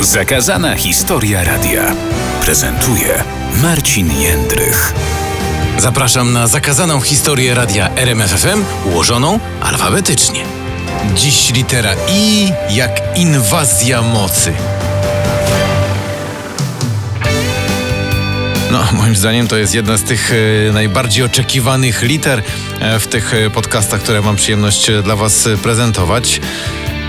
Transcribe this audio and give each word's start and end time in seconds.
Zakazana 0.00 0.76
historia 0.76 1.44
radia 1.44 1.94
prezentuje 2.44 3.24
Marcin 3.62 4.20
Jędrych. 4.20 4.94
Zapraszam 5.78 6.32
na 6.32 6.46
zakazaną 6.46 7.00
historię 7.00 7.54
radia 7.54 7.90
RMFFM 7.96 8.64
ułożoną 8.84 9.40
alfabetycznie. 9.60 10.44
Dziś 11.14 11.52
litera 11.54 11.94
I 12.08 12.52
jak 12.70 13.18
inwazja 13.18 14.02
mocy. 14.02 14.52
No, 18.70 18.84
moim 18.92 19.16
zdaniem 19.16 19.48
to 19.48 19.56
jest 19.56 19.74
jedna 19.74 19.96
z 19.96 20.02
tych 20.02 20.32
e, 20.68 20.72
najbardziej 20.72 21.24
oczekiwanych 21.24 22.02
liter 22.02 22.42
e, 22.80 22.98
w 22.98 23.06
tych 23.06 23.34
e, 23.34 23.50
podcastach, 23.50 24.00
które 24.00 24.22
mam 24.22 24.36
przyjemność 24.36 24.90
dla 25.04 25.16
Was 25.16 25.48
prezentować. 25.62 26.40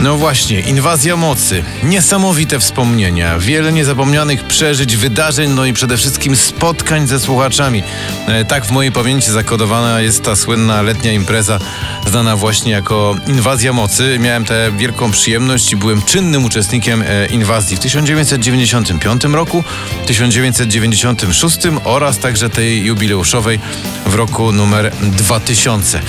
No 0.02 0.18
właśnie, 0.18 0.60
inwazja 0.60 1.16
mocy. 1.16 1.64
Niesamowite 1.84 2.60
wspomnienia, 2.60 3.40
wiele 3.40 3.74
niezapomnianych 3.74 4.44
przeżyć, 4.44 4.98
wydarzeń, 4.98 5.52
no 5.52 5.66
i 5.66 5.74
przede 5.74 5.98
wszystkim 5.98 6.36
spotkań 6.36 7.08
ze 7.08 7.20
słuchaczami. 7.20 7.84
E, 8.28 8.46
Tak 8.46 8.66
w 8.66 8.72
mojej 8.72 8.92
pamięci 8.92 9.32
zakodowana 9.32 10.02
jest 10.02 10.24
ta 10.24 10.36
słynna 10.36 10.82
letnia 10.82 11.12
impreza, 11.12 11.60
znana 12.08 12.36
właśnie 12.36 12.72
jako 12.72 13.16
Inwazja 13.28 13.74
Mocy. 13.74 14.20
Miałem 14.20 14.46
tę 14.46 14.72
wielką 14.78 15.12
przyjemność 15.12 15.72
i 15.72 15.76
byłem 15.76 16.02
czynnym 16.02 16.46
uczestnikiem 16.46 17.04
e, 17.08 17.26
inwazji 17.26 17.78
w 17.78 17.80
1995 17.80 19.24
roku, 19.24 19.64
1996 20.06 21.58
oraz 21.84 22.20
także 22.20 22.50
tej 22.50 22.86
jubileuszowej 22.86 23.60
w 24.06 24.16
roku 24.16 24.52
numer 24.52 24.92
2000. 25.02 26.02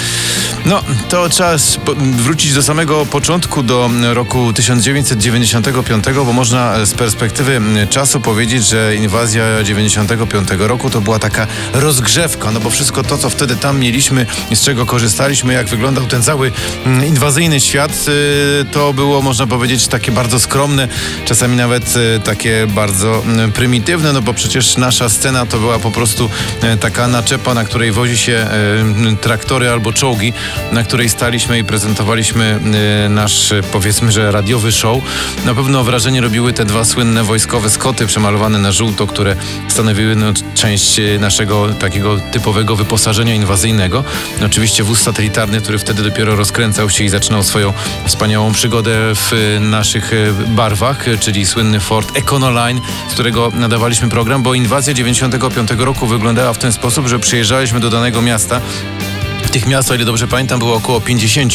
No, 0.67 0.83
to 1.09 1.31
czas 1.31 1.78
wrócić 1.97 2.55
do 2.55 2.62
samego 2.62 3.06
początku, 3.06 3.62
do 3.62 3.80
roku 4.12 4.53
1995, 4.53 6.05
bo 6.14 6.33
można 6.33 6.86
z 6.86 6.95
perspektywy 6.95 7.61
czasu 7.91 8.20
powiedzieć, 8.20 8.67
że 8.67 8.97
inwazja 8.97 9.62
95 9.62 10.48
roku 10.59 10.91
to 10.91 11.00
była 11.00 11.19
taka 11.19 11.47
rozgrzewka, 11.72 12.50
no 12.50 12.61
bo 12.61 12.70
wszystko 12.70 13.03
to, 13.03 13.19
co 13.19 13.31
wtedy 13.31 13.56
tam 13.56 13.78
mieliśmy 13.78 14.27
z 14.55 14.61
czego 14.61 14.87
korzystaliśmy, 14.87 15.53
jak 15.53 15.69
wyglądał 15.69 16.06
ten 16.06 16.22
cały 16.22 16.53
inwazyjny 17.06 17.61
świat, 17.61 18.06
y, 18.61 18.64
to 18.64 18.92
było, 18.92 19.22
można 19.22 19.47
powiedzieć, 19.47 19.89
takie 19.89 20.12
bardzo 20.12 20.41
skromne, 20.41 20.89
czasami 21.25 21.56
nawet 21.56 21.97
y, 21.97 22.20
takie 22.20 22.67
bardzo 22.67 23.22
prymitywne, 23.55 24.12
no 24.12 24.22
bo 24.22 24.34
przecież 24.34 24.77
nasza 24.77 25.09
scena 25.09 25.47
to 25.47 25.59
była 25.59 25.78
po 25.78 25.91
prostu 25.91 26.31
e, 26.62 26.77
taka 26.77 27.09
naczepa, 27.09 27.55
na 27.55 27.65
której 27.65 27.92
wozi 27.92 28.19
się 28.19 28.33
e, 28.33 29.17
traktory 29.20 29.70
albo 29.70 29.92
czołgi, 29.92 30.33
na 30.72 30.83
której 30.83 31.09
staliśmy 31.09 31.59
i 31.59 31.65
prezentowaliśmy 31.65 32.61
e, 33.05 33.09
nasz, 33.09 33.53
e, 33.53 33.62
powiedzmy, 33.73 34.13
że 34.13 34.33
radiowy 34.33 34.73
show. 34.73 35.03
Na 35.45 35.55
pewno 35.55 35.85
wrażenie 35.85 36.21
robiły 36.21 36.53
te 36.53 36.65
dwa 36.65 36.85
słynne 36.85 37.25
wojskowe 37.25 37.71
skoty 37.71 38.07
przemalowane 38.07 38.59
na 38.59 38.73
żółto, 38.73 39.07
które 39.07 39.37
stanowiły 39.69 40.17
no, 40.17 40.27
część 40.55 40.99
e, 40.99 41.19
naszego 41.19 41.69
takiego 41.69 42.21
typowego 42.33 42.77
wyposażenia 42.77 43.34
inwazyjnego. 43.34 44.05
Oczywiście 44.47 44.83
wóz 44.83 45.03
satelitarny, 45.03 45.61
który 45.61 45.78
wtedy 45.78 46.03
dopiero 46.03 46.37
rozkręcał 46.37 46.91
się 46.91 47.05
i 47.05 47.09
zaczynał 47.09 47.43
swoją 47.43 47.72
wspaniałą 48.06 48.53
przygodę 48.53 49.15
w 49.15 49.33
e, 49.33 49.61
naszych 49.61 50.12
e, 50.12 50.33
barwach, 50.47 51.06
czyli 51.21 51.47
słynny 51.47 51.81
Ford 51.81 52.17
Econoline, 52.17 52.81
z 53.09 53.12
którego 53.12 53.53
nadawaliśmy 53.55 54.09
program, 54.09 54.43
bo 54.43 54.55
inwazja 54.55 54.94
95 54.94 55.71
roku 55.78 56.06
wyglądała 56.06 56.53
w 56.53 56.59
ten 56.59 56.73
sposób, 56.73 57.06
że 57.06 57.19
przyjeżdżaliśmy 57.19 57.81
do 57.81 57.91
danego 57.91 58.23
miasta. 58.23 58.61
Tych 59.53 59.66
miast, 59.66 59.91
o 59.91 59.94
ile 59.94 60.05
dobrze 60.05 60.28
pamiętam, 60.28 60.59
było 60.59 60.75
około 60.75 61.00
50 61.00 61.55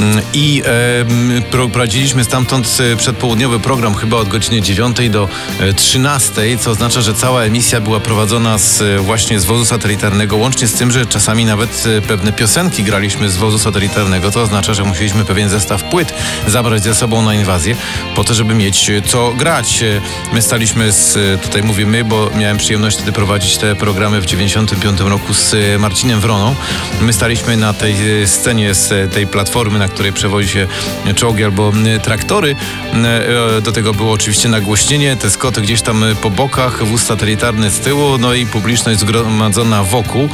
mm, 0.00 0.22
i 0.32 0.62
e, 0.66 1.42
pro- 1.50 1.68
prowadziliśmy 1.68 2.24
stamtąd 2.24 2.78
e, 2.92 2.96
przedpołudniowy 2.96 3.60
program 3.60 3.94
chyba 3.94 4.16
od 4.16 4.28
godziny 4.28 4.62
9 4.62 4.96
do 5.10 5.28
e, 5.60 5.72
13, 5.72 6.58
co 6.58 6.70
oznacza, 6.70 7.00
że 7.00 7.14
cała 7.14 7.42
emisja 7.42 7.80
była 7.80 8.00
prowadzona 8.00 8.58
z, 8.58 8.82
e, 8.82 8.98
właśnie 8.98 9.40
z 9.40 9.44
wozu 9.44 9.64
satelitarnego, 9.64 10.36
łącznie 10.36 10.68
z 10.68 10.72
tym, 10.72 10.90
że 10.90 11.06
czasami 11.06 11.44
nawet 11.44 11.84
e, 11.98 12.00
pewne 12.00 12.32
piosenki 12.32 12.84
graliśmy 12.84 13.30
z 13.30 13.36
wozu 13.36 13.58
satelitarnego. 13.58 14.30
To 14.30 14.42
oznacza, 14.42 14.74
że 14.74 14.84
musieliśmy 14.84 15.24
pewien 15.24 15.48
zestaw 15.48 15.84
płyt 15.84 16.14
zabrać 16.48 16.82
ze 16.82 16.94
sobą 16.94 17.22
na 17.22 17.34
inwazję, 17.34 17.76
po 18.14 18.24
to, 18.24 18.34
żeby 18.34 18.54
mieć 18.54 18.90
e, 18.90 19.02
co 19.02 19.32
grać. 19.34 19.82
E, 19.82 20.00
My 20.32 20.42
staliśmy 20.42 20.92
z, 20.92 21.16
e, 21.16 21.38
tutaj 21.38 21.62
mówię 21.62 21.86
my, 21.86 22.04
bo 22.04 22.30
miałem 22.34 22.56
przyjemność 22.56 22.96
wtedy 22.96 23.12
prowadzić 23.12 23.56
te 23.56 23.76
programy 23.76 24.20
w 24.20 24.26
95 24.26 25.00
roku 25.00 25.34
z 25.34 25.54
e, 25.54 25.78
Marcinem 25.78 26.20
Wroną. 26.20 26.54
My 27.00 27.11
staliśmy 27.12 27.56
na 27.56 27.72
tej 27.72 28.22
e, 28.22 28.26
scenie 28.26 28.74
z 28.74 28.92
e, 28.92 29.08
tej 29.08 29.26
platformy, 29.26 29.78
na 29.78 29.88
której 29.88 30.12
przewozi 30.12 30.48
się 30.48 30.66
czołgi 31.14 31.44
albo 31.44 31.72
traktory. 32.02 32.56
E, 32.94 33.60
Do 33.60 33.72
tego 33.72 33.94
było 33.94 34.12
oczywiście 34.12 34.48
nagłośnienie, 34.48 35.16
te 35.16 35.30
skoty 35.30 35.60
gdzieś 35.60 35.82
tam 35.82 36.04
po 36.22 36.30
bokach, 36.30 36.84
wóz 36.84 37.02
satelitarny 37.02 37.70
z 37.70 37.80
tyłu, 37.80 38.18
no 38.18 38.34
i 38.34 38.46
publiczność 38.46 39.00
zgromadzona 39.00 39.84
wokół. 39.84 40.28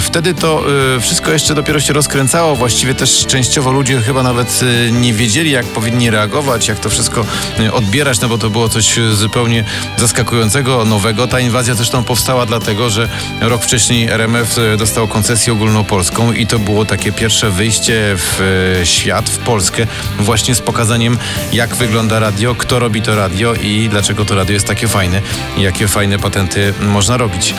Wtedy 0.00 0.34
to 0.34 0.64
wszystko 1.00 1.32
jeszcze 1.32 1.54
dopiero 1.54 1.80
się 1.80 1.92
rozkręcało. 1.92 2.56
Właściwie 2.56 2.94
też 2.94 3.26
częściowo 3.26 3.72
ludzie 3.72 4.00
chyba 4.00 4.22
nawet 4.22 4.60
nie 4.92 5.12
wiedzieli, 5.12 5.50
jak 5.50 5.66
powinni 5.66 6.10
reagować, 6.10 6.68
jak 6.68 6.78
to 6.78 6.90
wszystko 6.90 7.24
odbierać, 7.72 8.20
no 8.20 8.28
bo 8.28 8.38
to 8.38 8.50
było 8.50 8.68
coś 8.68 8.98
zupełnie 9.12 9.64
zaskakującego, 9.98 10.84
nowego. 10.84 11.26
Ta 11.26 11.40
inwazja 11.40 11.74
zresztą 11.74 12.04
powstała 12.04 12.46
dlatego, 12.46 12.90
że 12.90 13.08
rok 13.40 13.62
wcześniej 13.62 14.08
RMF 14.08 14.56
dostał 14.78 15.08
koncesję 15.08 15.52
ogólnopolską 15.52 15.91
i 16.36 16.46
to 16.46 16.58
było 16.58 16.84
takie 16.84 17.12
pierwsze 17.12 17.50
wyjście 17.50 18.16
w 18.16 18.40
e, 18.80 18.86
świat, 18.86 19.30
w 19.30 19.38
Polskę, 19.38 19.86
właśnie 20.18 20.54
z 20.54 20.60
pokazaniem, 20.60 21.18
jak 21.52 21.74
wygląda 21.74 22.18
radio, 22.18 22.54
kto 22.54 22.78
robi 22.78 23.02
to 23.02 23.16
radio 23.16 23.54
i 23.54 23.88
dlaczego 23.88 24.24
to 24.24 24.34
radio 24.34 24.54
jest 24.54 24.66
takie 24.66 24.88
fajne 24.88 25.22
jakie 25.58 25.88
fajne 25.88 26.18
patenty 26.18 26.74
można 26.80 27.16
robić. 27.16 27.54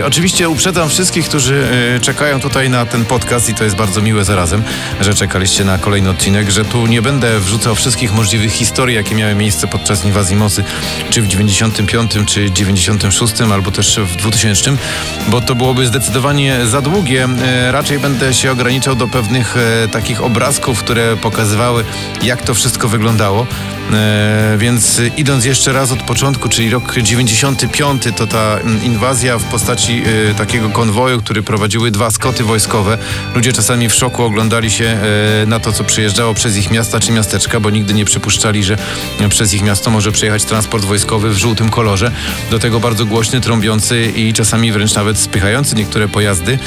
E, 0.00 0.06
Oczywiście 0.06 0.48
uprzedzam 0.48 0.88
wszystkich, 0.88 1.28
którzy 1.28 1.66
e, 1.96 2.00
czekają 2.00 2.40
tutaj 2.40 2.70
na 2.70 2.86
ten 2.86 3.04
podcast 3.04 3.48
i 3.48 3.54
to 3.54 3.64
jest 3.64 3.76
bardzo 3.76 4.02
miłe 4.02 4.24
zarazem, 4.24 4.62
że 5.00 5.14
czekaliście 5.14 5.64
na 5.64 5.78
kolejny 5.78 6.10
odcinek, 6.10 6.50
że 6.50 6.64
tu 6.64 6.86
nie 6.86 7.02
będę 7.02 7.40
wrzucał 7.40 7.74
wszystkich 7.74 8.12
możliwych 8.12 8.52
historii, 8.52 8.96
jakie 8.96 9.14
miały 9.14 9.34
miejsce 9.34 9.66
podczas 9.66 10.04
inwazji 10.04 10.36
mocy, 10.36 10.64
czy 11.10 11.22
w 11.22 11.28
95, 11.28 12.12
czy 12.26 12.50
96, 12.50 13.40
albo 13.52 13.70
też 13.70 14.00
w 14.04 14.16
2000, 14.16 14.76
bo 15.28 15.40
to 15.40 15.54
byłoby 15.54 15.86
zdecydowanie 15.86 16.66
za 16.66 16.82
długie. 16.82 17.28
Raczej 17.78 17.98
będę 17.98 18.34
się 18.34 18.52
ograniczał 18.52 18.94
do 18.94 19.08
pewnych 19.08 19.56
e, 19.56 19.88
takich 19.88 20.22
obrazków, 20.22 20.78
które 20.78 21.16
pokazywały, 21.16 21.84
jak 22.22 22.42
to 22.42 22.54
wszystko 22.54 22.88
wyglądało. 22.88 23.46
E, 23.92 24.56
Więc 24.58 25.00
idąc 25.16 25.44
jeszcze 25.44 25.72
raz 25.72 25.92
od 25.92 26.02
początku, 26.02 26.48
czyli 26.48 26.70
rok 26.70 26.94
95, 27.02 28.02
to 28.16 28.26
ta 28.26 28.58
mm, 28.58 28.84
inwazja 28.84 29.38
w 29.38 29.44
postaci 29.44 30.02
e, 30.30 30.34
takiego 30.34 30.68
konwoju, 30.68 31.18
który 31.20 31.42
prowadziły 31.42 31.90
dwa 31.90 32.10
skoty 32.10 32.44
wojskowe. 32.44 32.98
Ludzie 33.34 33.52
czasami 33.52 33.88
w 33.88 33.94
szoku 33.94 34.22
oglądali 34.22 34.70
się 34.70 34.84
e, 34.84 35.46
na 35.46 35.60
to, 35.60 35.72
co 35.72 35.84
przyjeżdżało 35.84 36.34
przez 36.34 36.56
ich 36.56 36.70
miasta 36.70 37.00
czy 37.00 37.12
miasteczka, 37.12 37.60
bo 37.60 37.70
nigdy 37.70 37.94
nie 37.94 38.04
przypuszczali, 38.04 38.64
że 38.64 38.78
przez 39.28 39.54
ich 39.54 39.62
miasto 39.62 39.90
może 39.90 40.12
przejechać 40.12 40.44
transport 40.44 40.84
wojskowy 40.84 41.30
w 41.30 41.36
żółtym 41.36 41.68
kolorze. 41.68 42.12
Do 42.50 42.58
tego 42.58 42.80
bardzo 42.80 43.06
głośny, 43.06 43.40
trąbiący 43.40 44.12
i 44.16 44.32
czasami 44.32 44.72
wręcz 44.72 44.94
nawet 44.94 45.18
spychający 45.18 45.74
niektóre 45.76 46.08
pojazdy 46.08 46.58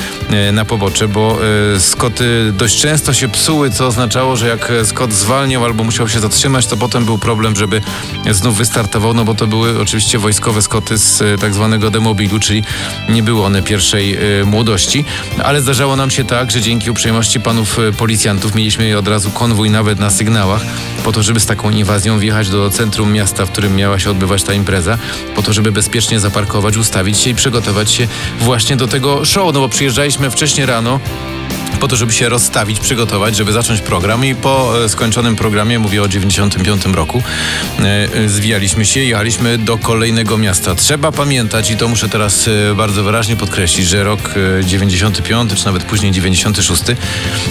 na 0.53 0.65
pobocze, 0.65 1.07
bo 1.07 1.39
skoty 1.79 2.53
dość 2.57 2.81
często 2.81 3.13
się 3.13 3.29
psuły, 3.29 3.69
co 3.71 3.87
oznaczało, 3.87 4.35
że 4.35 4.47
jak 4.47 4.71
skot 4.83 5.13
zwalniał 5.13 5.65
albo 5.65 5.83
musiał 5.83 6.09
się 6.09 6.19
zatrzymać, 6.19 6.67
to 6.67 6.77
potem 6.77 7.05
był 7.05 7.10
problem, 7.17 7.55
żeby 7.55 7.81
znów 8.31 8.57
wystartował, 8.57 9.13
no 9.13 9.25
bo 9.25 9.35
to 9.35 9.47
były 9.47 9.81
oczywiście 9.81 10.19
wojskowe 10.19 10.61
skoty 10.61 10.97
z 10.97 11.21
e, 11.21 11.37
tak 11.37 11.53
zwanego 11.53 11.91
demobilu, 11.91 12.39
czyli 12.39 12.63
nie 13.09 13.23
były 13.23 13.45
one 13.45 13.61
pierwszej 13.63 14.15
e, 14.15 14.45
młodości, 14.45 15.05
ale 15.43 15.61
zdarzało 15.61 15.95
nam 15.95 16.11
się 16.11 16.23
tak, 16.23 16.51
że 16.51 16.61
dzięki 16.61 16.91
uprzejmości 16.91 17.39
panów 17.39 17.79
e, 17.79 17.91
policjantów 17.91 18.55
mieliśmy 18.55 18.97
od 18.97 19.07
razu 19.07 19.31
konwój 19.31 19.69
nawet 19.69 19.99
na 19.99 20.09
sygnałach, 20.09 20.61
po 21.03 21.11
to, 21.11 21.23
żeby 21.23 21.39
z 21.39 21.45
taką 21.45 21.69
inwazją 21.69 22.19
wjechać 22.19 22.49
do 22.49 22.69
centrum 22.69 23.13
miasta, 23.13 23.45
w 23.45 23.51
którym 23.51 23.75
miała 23.75 23.99
się 23.99 24.11
odbywać 24.11 24.43
ta 24.43 24.53
impreza, 24.53 24.97
po 25.35 25.41
to, 25.41 25.53
żeby 25.53 25.71
bezpiecznie 25.71 26.19
zaparkować, 26.19 26.77
ustawić 26.77 27.17
się 27.17 27.29
i 27.29 27.35
przygotować 27.35 27.91
się 27.91 28.07
właśnie 28.39 28.75
do 28.75 28.87
tego 28.87 29.25
show, 29.25 29.53
no 29.53 29.59
bo 29.59 29.69
przyjeżdżaliśmy 29.69 30.31
wcześniej 30.31 30.65
rano, 30.65 30.99
po 31.81 31.87
to, 31.87 31.95
żeby 31.95 32.13
się 32.13 32.29
rozstawić, 32.29 32.79
przygotować, 32.79 33.35
żeby 33.35 33.51
zacząć 33.51 33.81
program 33.81 34.25
i 34.25 34.35
po 34.35 34.83
e, 34.85 34.89
skończonym 34.89 35.35
programie, 35.35 35.79
mówię 35.79 36.03
o 36.03 36.07
95 36.07 36.85
roku, 36.85 37.23
e, 37.79 37.83
e, 38.13 38.29
zwijaliśmy 38.29 38.85
się 38.85 38.99
i 38.99 39.07
jechaliśmy 39.07 39.57
do 39.57 39.77
kolejnego 39.77 40.37
miasta. 40.37 40.75
Trzeba 40.75 41.11
pamiętać 41.11 41.71
i 41.71 41.77
to 41.77 41.87
muszę 41.87 42.09
teraz 42.09 42.49
bardzo 42.75 43.03
wyraźnie 43.03 43.35
podkreślić, 43.35 43.87
że 43.87 44.03
rok 44.03 44.33
e, 44.59 44.65
95 44.65 45.53
czy 45.55 45.65
nawet 45.65 45.83
później 45.83 46.11
96 46.11 46.83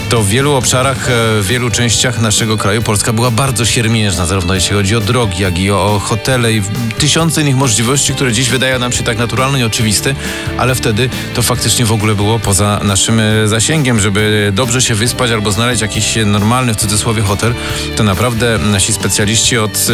to 0.09 0.21
w 0.21 0.27
wielu 0.27 0.53
obszarach, 0.53 1.07
w 1.39 1.45
wielu 1.47 1.69
częściach 1.69 2.21
naszego 2.21 2.57
kraju 2.57 2.81
Polska 2.81 3.13
była 3.13 3.31
bardzo 3.31 3.65
siermiężna, 3.65 4.25
zarówno 4.25 4.55
jeśli 4.55 4.75
chodzi 4.75 4.95
o 4.95 4.99
drogi, 4.99 5.41
jak 5.43 5.59
i 5.59 5.71
o 5.71 6.01
hotele 6.03 6.53
i 6.53 6.61
tysiące 6.97 7.41
innych 7.41 7.55
możliwości, 7.55 8.13
które 8.13 8.31
dziś 8.31 8.49
wydają 8.49 8.79
nam 8.79 8.91
się 8.91 9.03
tak 9.03 9.17
naturalne 9.17 9.59
i 9.59 9.63
oczywiste, 9.63 10.15
ale 10.57 10.75
wtedy 10.75 11.09
to 11.33 11.41
faktycznie 11.41 11.85
w 11.85 11.91
ogóle 11.91 12.15
było 12.15 12.39
poza 12.39 12.79
naszym 12.83 13.21
zasięgiem, 13.45 13.99
żeby 13.99 14.20
dobrze 14.51 14.81
się 14.81 14.95
wyspać 14.95 15.31
albo 15.31 15.51
znaleźć 15.51 15.81
jakiś 15.81 16.17
normalny 16.25 16.73
w 16.73 16.77
cudzysłowie 16.77 17.21
hotel, 17.21 17.53
to 17.95 18.03
naprawdę 18.03 18.57
nasi 18.57 18.93
specjaliści 18.93 19.57
od 19.57 19.87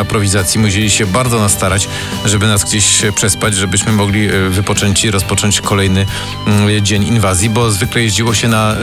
aprowizacji 0.00 0.60
musieli 0.60 0.90
się 0.90 1.06
bardzo 1.06 1.38
nastarać, 1.38 1.88
żeby 2.24 2.46
nas 2.46 2.64
gdzieś 2.64 3.02
przespać, 3.14 3.54
żebyśmy 3.54 3.92
mogli 3.92 4.26
e, 4.26 4.48
wypocząć 4.48 5.04
i 5.04 5.10
rozpocząć 5.10 5.60
kolejny 5.60 6.06
mm, 6.46 6.84
dzień 6.84 7.02
inwazji, 7.02 7.50
bo 7.50 7.70
zwykle 7.70 8.02
jeździło 8.02 8.34
się 8.34 8.48
na 8.48 8.72
e, 8.72 8.76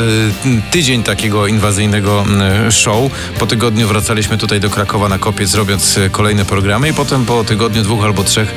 tydzień 0.72 1.04
takiego 1.04 1.48
inwazyjnego 1.48 2.22
mm, 2.22 2.72
show. 2.72 3.12
Po 3.40 3.48
tygodniu 3.48 3.88
wracaliśmy 3.88 4.38
tutaj 4.38 4.60
do 4.60 4.70
Krakowa 4.70 5.10
na 5.10 5.18
kopiec, 5.18 5.56
robiąc 5.56 5.98
e, 5.98 6.10
kolejne 6.10 6.46
programy 6.46 6.90
i 6.90 6.94
potem 6.94 7.26
po 7.26 7.44
tygodniu, 7.44 7.84
dwóch 7.84 8.04
albo 8.04 8.24
trzech 8.24 8.56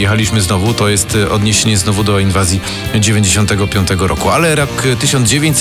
jechaliśmy 0.00 0.40
znowu. 0.40 0.74
To 0.74 0.88
jest 0.88 1.18
odniesienie 1.30 1.78
znowu 1.78 2.04
do 2.04 2.18
inwazji 2.18 2.60
95 2.94 3.88
roku. 3.98 4.30
Ale 4.30 4.54
rok 4.54 4.82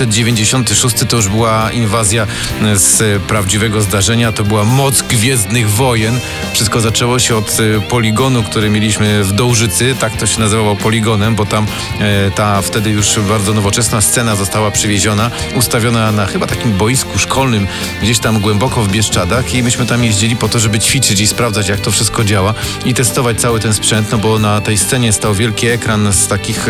1996 0.07 1.09
to 1.09 1.15
już 1.15 1.27
była 1.27 1.71
inwazja 1.71 2.27
e, 2.61 2.77
z 2.77 3.21
prawdziwego 3.23 3.81
zdarzenia. 3.81 4.31
To 4.31 4.43
była 4.43 4.63
moc 4.63 5.01
gwiezdnych 5.01 5.69
wojen. 5.69 6.19
Wszystko 6.53 6.81
zaczęło 6.81 7.19
się 7.19 7.35
od 7.35 7.57
e, 7.59 7.81
poligonu, 7.81 8.43
który 8.43 8.69
mieliśmy 8.69 9.23
w 9.23 9.31
Dołżycy. 9.31 9.95
Tak 9.99 10.17
to 10.17 10.27
się 10.27 10.39
nazywało 10.39 10.75
poligonem, 10.75 11.35
bo 11.35 11.45
tam 11.45 11.67
e, 11.99 12.31
ta 12.31 12.61
wtedy 12.61 12.89
już 12.89 13.19
bardzo 13.19 13.53
nowoczesna 13.53 14.01
scena 14.01 14.35
została 14.35 14.71
przywieziona, 14.71 15.31
ustawiona 15.55 16.11
na 16.11 16.25
chyba 16.25 16.47
takim 16.47 16.73
boisku 16.73 17.19
szkolnym, 17.19 17.67
gdzieś 18.01 18.19
tam 18.19 18.39
głęboko 18.39 18.83
w 18.83 18.91
Bieszczadach 18.91 19.53
i 19.53 19.63
myśmy 19.63 19.85
tam 19.85 20.03
jeździli 20.03 20.35
po 20.35 20.49
to, 20.49 20.59
żeby 20.59 20.79
ćwiczyć 20.79 21.21
i 21.21 21.27
sprawdzać, 21.27 21.67
jak 21.69 21.79
to 21.79 21.91
wszystko 21.91 22.23
działa 22.23 22.53
i 22.85 22.93
testować 22.93 23.41
cały 23.41 23.59
ten 23.59 23.73
sprzęt, 23.73 24.11
no 24.11 24.17
bo 24.17 24.39
na 24.39 24.61
tej 24.61 24.77
scenie 24.77 25.13
stał 25.13 25.33
wielki 25.33 25.67
ekran 25.67 26.13
z 26.13 26.27
takich 26.27 26.67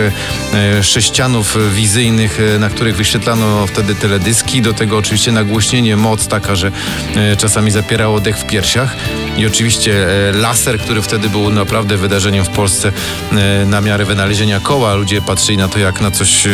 sześcianów 0.82 1.58
wizyjnych, 1.74 2.40
na 2.60 2.70
których 2.70 2.96
wyświetlano 3.24 3.68
wtedy 3.68 3.96
teledyski, 3.96 4.62
do 4.62 4.74
tego 4.74 4.98
oczywiście 4.98 5.32
nagłośnienie, 5.32 5.98
moc 5.98 6.28
taka, 6.28 6.56
że 6.56 6.72
e, 7.16 7.38
czasami 7.38 7.72
zapierało 7.72 8.20
dech 8.20 8.38
w 8.38 8.46
piersiach 8.46 8.96
i 9.38 9.46
oczywiście 9.46 10.08
e, 10.30 10.32
laser, 10.32 10.80
który 10.80 11.02
wtedy 11.02 11.30
był 11.30 11.50
naprawdę 11.50 11.98
wydarzeniem 11.98 12.46
w 12.46 12.50
Polsce 12.50 12.92
e, 13.32 13.66
na 13.66 13.82
miarę 13.82 14.06
wynalezienia 14.06 14.60
koła. 14.60 14.96
Ludzie 14.96 15.22
patrzyli 15.22 15.58
na 15.58 15.68
to 15.68 15.80
jak 15.80 16.02
na 16.02 16.12
coś 16.12 16.48
e, 16.48 16.52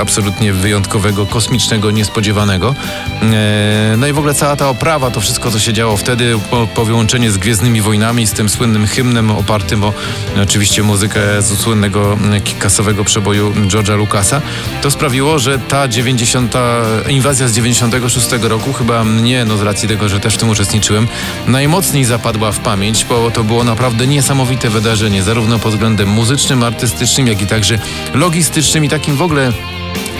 absolutnie 0.00 0.52
wyjątkowego, 0.52 1.26
kosmicznego, 1.26 1.90
niespodziewanego. 1.90 2.74
No 3.96 4.06
i 4.06 4.12
w 4.12 4.18
ogóle 4.18 4.34
cała 4.34 4.56
ta 4.56 4.68
oprawa, 4.68 5.10
to 5.10 5.20
wszystko, 5.20 5.50
co 5.50 5.58
się 5.58 5.72
działo 5.72 5.96
wtedy, 5.96 6.38
po, 6.50 6.66
połączenie 6.66 7.30
z 7.30 7.38
Gwiezdnymi 7.38 7.80
Wojnami, 7.80 8.26
z 8.26 8.32
tym 8.32 8.48
słynnym 8.48 8.86
hymnem 8.86 9.30
opartym 9.30 9.84
o 9.84 9.92
oczywiście 10.42 10.82
muzykę 10.82 11.42
z 11.42 11.58
słynnego 11.58 12.18
kasowego 12.58 13.04
przeboju 13.04 13.52
George'a 13.52 13.96
Lucasa, 13.96 14.42
to 14.82 14.90
sprawiło, 14.90 15.38
że 15.38 15.58
ta 15.58 15.88
90. 15.88 16.54
inwazja 17.08 17.48
z 17.48 17.52
96 17.52 18.28
roku, 18.42 18.72
chyba 18.72 19.04
mnie, 19.04 19.44
no 19.44 19.56
z 19.56 19.62
racji 19.62 19.88
tego, 19.88 20.08
że 20.08 20.20
też 20.20 20.34
w 20.34 20.38
tym 20.38 20.48
uczestniczyłem, 20.48 21.08
najmocniej 21.46 22.04
zapadła 22.08 22.52
w 22.52 22.58
pamięć, 22.58 23.04
bo 23.04 23.30
to 23.30 23.44
było 23.44 23.64
naprawdę 23.64 24.06
niesamowite 24.06 24.70
wydarzenie, 24.70 25.22
zarówno 25.22 25.58
pod 25.58 25.72
względem 25.72 26.08
muzycznym, 26.08 26.62
artystycznym, 26.62 27.26
jak 27.26 27.42
i 27.42 27.46
także 27.46 27.78
logistycznym 28.14 28.84
i 28.84 28.88
takim 28.88 29.16
w 29.16 29.22
ogóle 29.22 29.52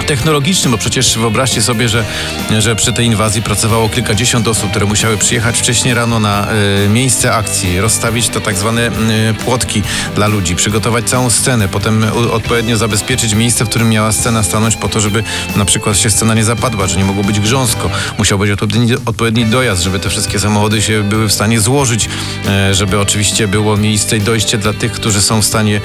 technologicznym, 0.09 0.73
bo 0.73 0.79
przecież 0.79 1.19
wyobraźcie 1.19 1.63
sobie, 1.63 1.89
że, 1.89 2.05
że 2.59 2.77
przy 2.77 2.93
tej 2.93 3.07
inwazji 3.07 3.43
pracowało 3.43 3.89
kilkadziesiąt 3.89 4.49
osób, 4.49 4.71
które 4.71 4.87
musiały 4.87 5.17
przyjechać 5.17 5.59
wcześniej 5.59 5.95
rano 5.95 6.21
na 6.21 6.47
e, 6.47 6.89
miejsce 6.89 7.35
akcji, 7.35 7.81
rozstawić 7.81 8.29
to 8.29 8.41
tak 8.41 8.57
zwane 8.57 8.87
e, 8.87 8.91
płotki 9.35 9.83
dla 10.15 10.27
ludzi, 10.27 10.57
przygotować 10.57 11.05
całą 11.05 11.31
scenę, 11.31 11.69
potem 11.69 12.07
u, 12.17 12.33
odpowiednio 12.33 12.77
zabezpieczyć 12.77 13.35
miejsce, 13.35 13.65
w 13.65 13.69
którym 13.69 13.89
miała 13.89 14.13
scena 14.13 14.43
stanąć 14.43 14.77
po 14.77 14.89
to, 14.89 15.01
żeby 15.01 15.23
na 15.57 15.65
przykład 15.65 15.99
się 15.99 16.11
scena 16.11 16.35
nie 16.35 16.45
zapadła, 16.45 16.87
że 16.87 16.99
nie 16.99 17.05
mogło 17.05 17.25
być 17.25 17.41
grząsko. 17.41 17.91
Musiał 18.19 18.39
być 18.39 18.51
odpowiedni, 18.51 18.95
odpowiedni 19.07 19.47
dojazd, 19.47 19.83
żeby 19.83 19.99
te 19.99 20.09
wszystkie 20.09 20.41
samochody 20.41 20.83
się 20.83 21.03
były 21.03 21.29
w 21.29 21.33
stanie 21.33 21.61
złożyć, 21.61 22.09
e, 22.49 22.75
żeby 22.75 23.01
oczywiście 23.01 23.49
było 23.49 23.77
miejsce 23.77 24.17
i 24.17 24.21
dojście 24.21 24.59
dla 24.59 24.73
tych, 24.73 24.93
którzy 24.93 25.23
są 25.23 25.43
w 25.43 25.45
stanie 25.45 25.81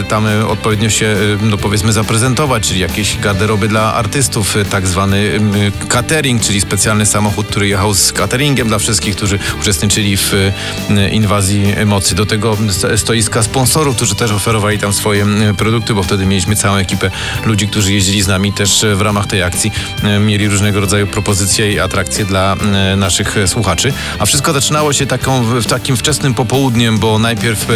e, 0.00 0.02
tam 0.02 0.26
odpowiednio 0.48 0.90
się, 0.90 1.16
no 1.42 1.56
powiedzmy, 1.56 1.92
zaprezentować, 1.92 2.68
czyli 2.68 2.80
jakieś 2.80 3.16
garderoby 3.42 3.68
dla 3.68 3.94
artystów, 3.94 4.56
e, 4.56 4.64
tak 4.64 4.86
zwany 4.86 5.16
em, 5.16 5.52
catering, 5.88 6.42
czyli 6.42 6.60
specjalny 6.60 7.06
samochód, 7.06 7.46
który 7.46 7.68
jechał 7.68 7.94
z 7.94 8.12
cateringiem 8.12 8.68
dla 8.68 8.78
wszystkich, 8.78 9.16
którzy 9.16 9.38
uczestniczyli 9.60 10.16
w 10.16 10.34
e, 10.34 11.08
inwazji 11.08 11.74
mocy. 11.86 12.14
Do 12.14 12.26
tego 12.26 12.56
st- 12.70 13.00
stoiska 13.00 13.42
sponsorów, 13.42 13.96
którzy 13.96 14.14
też 14.14 14.30
oferowali 14.30 14.78
tam 14.78 14.92
swoje 14.92 15.26
produkty, 15.56 15.94
bo 15.94 16.02
wtedy 16.02 16.26
mieliśmy 16.26 16.56
całą 16.56 16.76
ekipę 16.76 17.10
ludzi, 17.44 17.68
którzy 17.68 17.92
jeździli 17.92 18.22
z 18.22 18.26
nami 18.26 18.52
też 18.52 18.84
w 18.94 19.00
ramach 19.00 19.26
tej 19.26 19.42
akcji. 19.42 19.72
Mieli 20.20 20.48
różnego 20.48 20.80
rodzaju 20.80 21.06
propozycje 21.06 21.72
i 21.72 21.80
atrakcje 21.80 22.24
dla 22.24 22.56
naszych 22.96 23.36
słuchaczy. 23.46 23.92
A 24.18 24.26
wszystko 24.26 24.52
zaczynało 24.52 24.92
się 24.92 25.06
taką, 25.06 25.42
w 25.44 25.66
takim 25.66 25.96
wczesnym 25.96 26.34
popołudniem, 26.34 26.98
bo 26.98 27.18
najpierw 27.18 27.66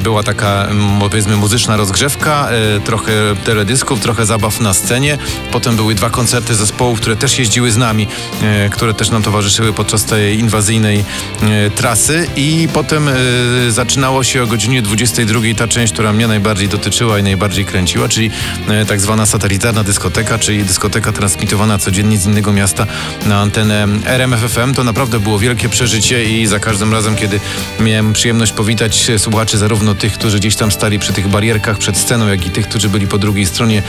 była 0.00 0.22
taka, 0.22 0.68
powiedzmy, 1.00 1.36
muzyczna 1.36 1.76
rozgrzewka, 1.76 2.48
trochę 2.84 3.12
teledysków, 3.44 4.00
trochę 4.00 4.26
zabaw 4.26 4.60
na 4.62 4.74
scenie. 4.74 5.18
Potem 5.52 5.76
były 5.76 5.94
dwa 5.94 6.10
koncerty 6.10 6.54
zespołów, 6.54 7.00
które 7.00 7.16
też 7.16 7.38
jeździły 7.38 7.70
z 7.70 7.76
nami, 7.76 8.06
e, 8.42 8.68
które 8.68 8.94
też 8.94 9.10
nam 9.10 9.22
towarzyszyły 9.22 9.72
podczas 9.72 10.04
tej 10.04 10.38
inwazyjnej 10.38 11.04
e, 11.42 11.70
trasy. 11.70 12.28
I 12.36 12.68
potem 12.72 13.08
e, 13.08 13.12
zaczynało 13.68 14.24
się 14.24 14.42
o 14.42 14.46
godzinie 14.46 14.82
22 14.82 15.40
ta 15.56 15.68
część, 15.68 15.92
która 15.92 16.12
mnie 16.12 16.26
najbardziej 16.26 16.68
dotyczyła 16.68 17.18
i 17.18 17.22
najbardziej 17.22 17.64
kręciła, 17.64 18.08
czyli 18.08 18.30
tak 18.88 19.00
zwana 19.00 19.26
satelitarna 19.26 19.84
dyskoteka, 19.84 20.38
czyli 20.38 20.64
dyskoteka 20.64 21.12
transmitowana 21.12 21.78
codziennie 21.78 22.18
z 22.18 22.26
innego 22.26 22.52
miasta 22.52 22.86
na 23.26 23.40
antenę 23.40 23.88
RMFFM. 24.04 24.74
To 24.74 24.84
naprawdę 24.84 25.20
było 25.20 25.38
wielkie 25.38 25.68
przeżycie 25.68 26.24
i 26.24 26.46
za 26.46 26.58
każdym 26.58 26.92
razem, 26.92 27.16
kiedy 27.16 27.40
miałem 27.80 28.12
przyjemność 28.12 28.52
powitać 28.52 29.10
słuchaczy, 29.18 29.58
zarówno 29.58 29.94
tych, 29.94 30.12
którzy 30.12 30.38
gdzieś 30.38 30.56
tam 30.56 30.72
stali 30.72 30.98
przy 30.98 31.12
tych 31.12 31.28
barierkach 31.28 31.78
przed 31.78 31.98
sceną, 31.98 32.28
jak 32.28 32.46
i 32.46 32.50
tych, 32.50 32.68
którzy 32.68 32.88
byli 32.88 33.06
po 33.06 33.18
drugiej 33.18 33.46
stronie 33.46 33.82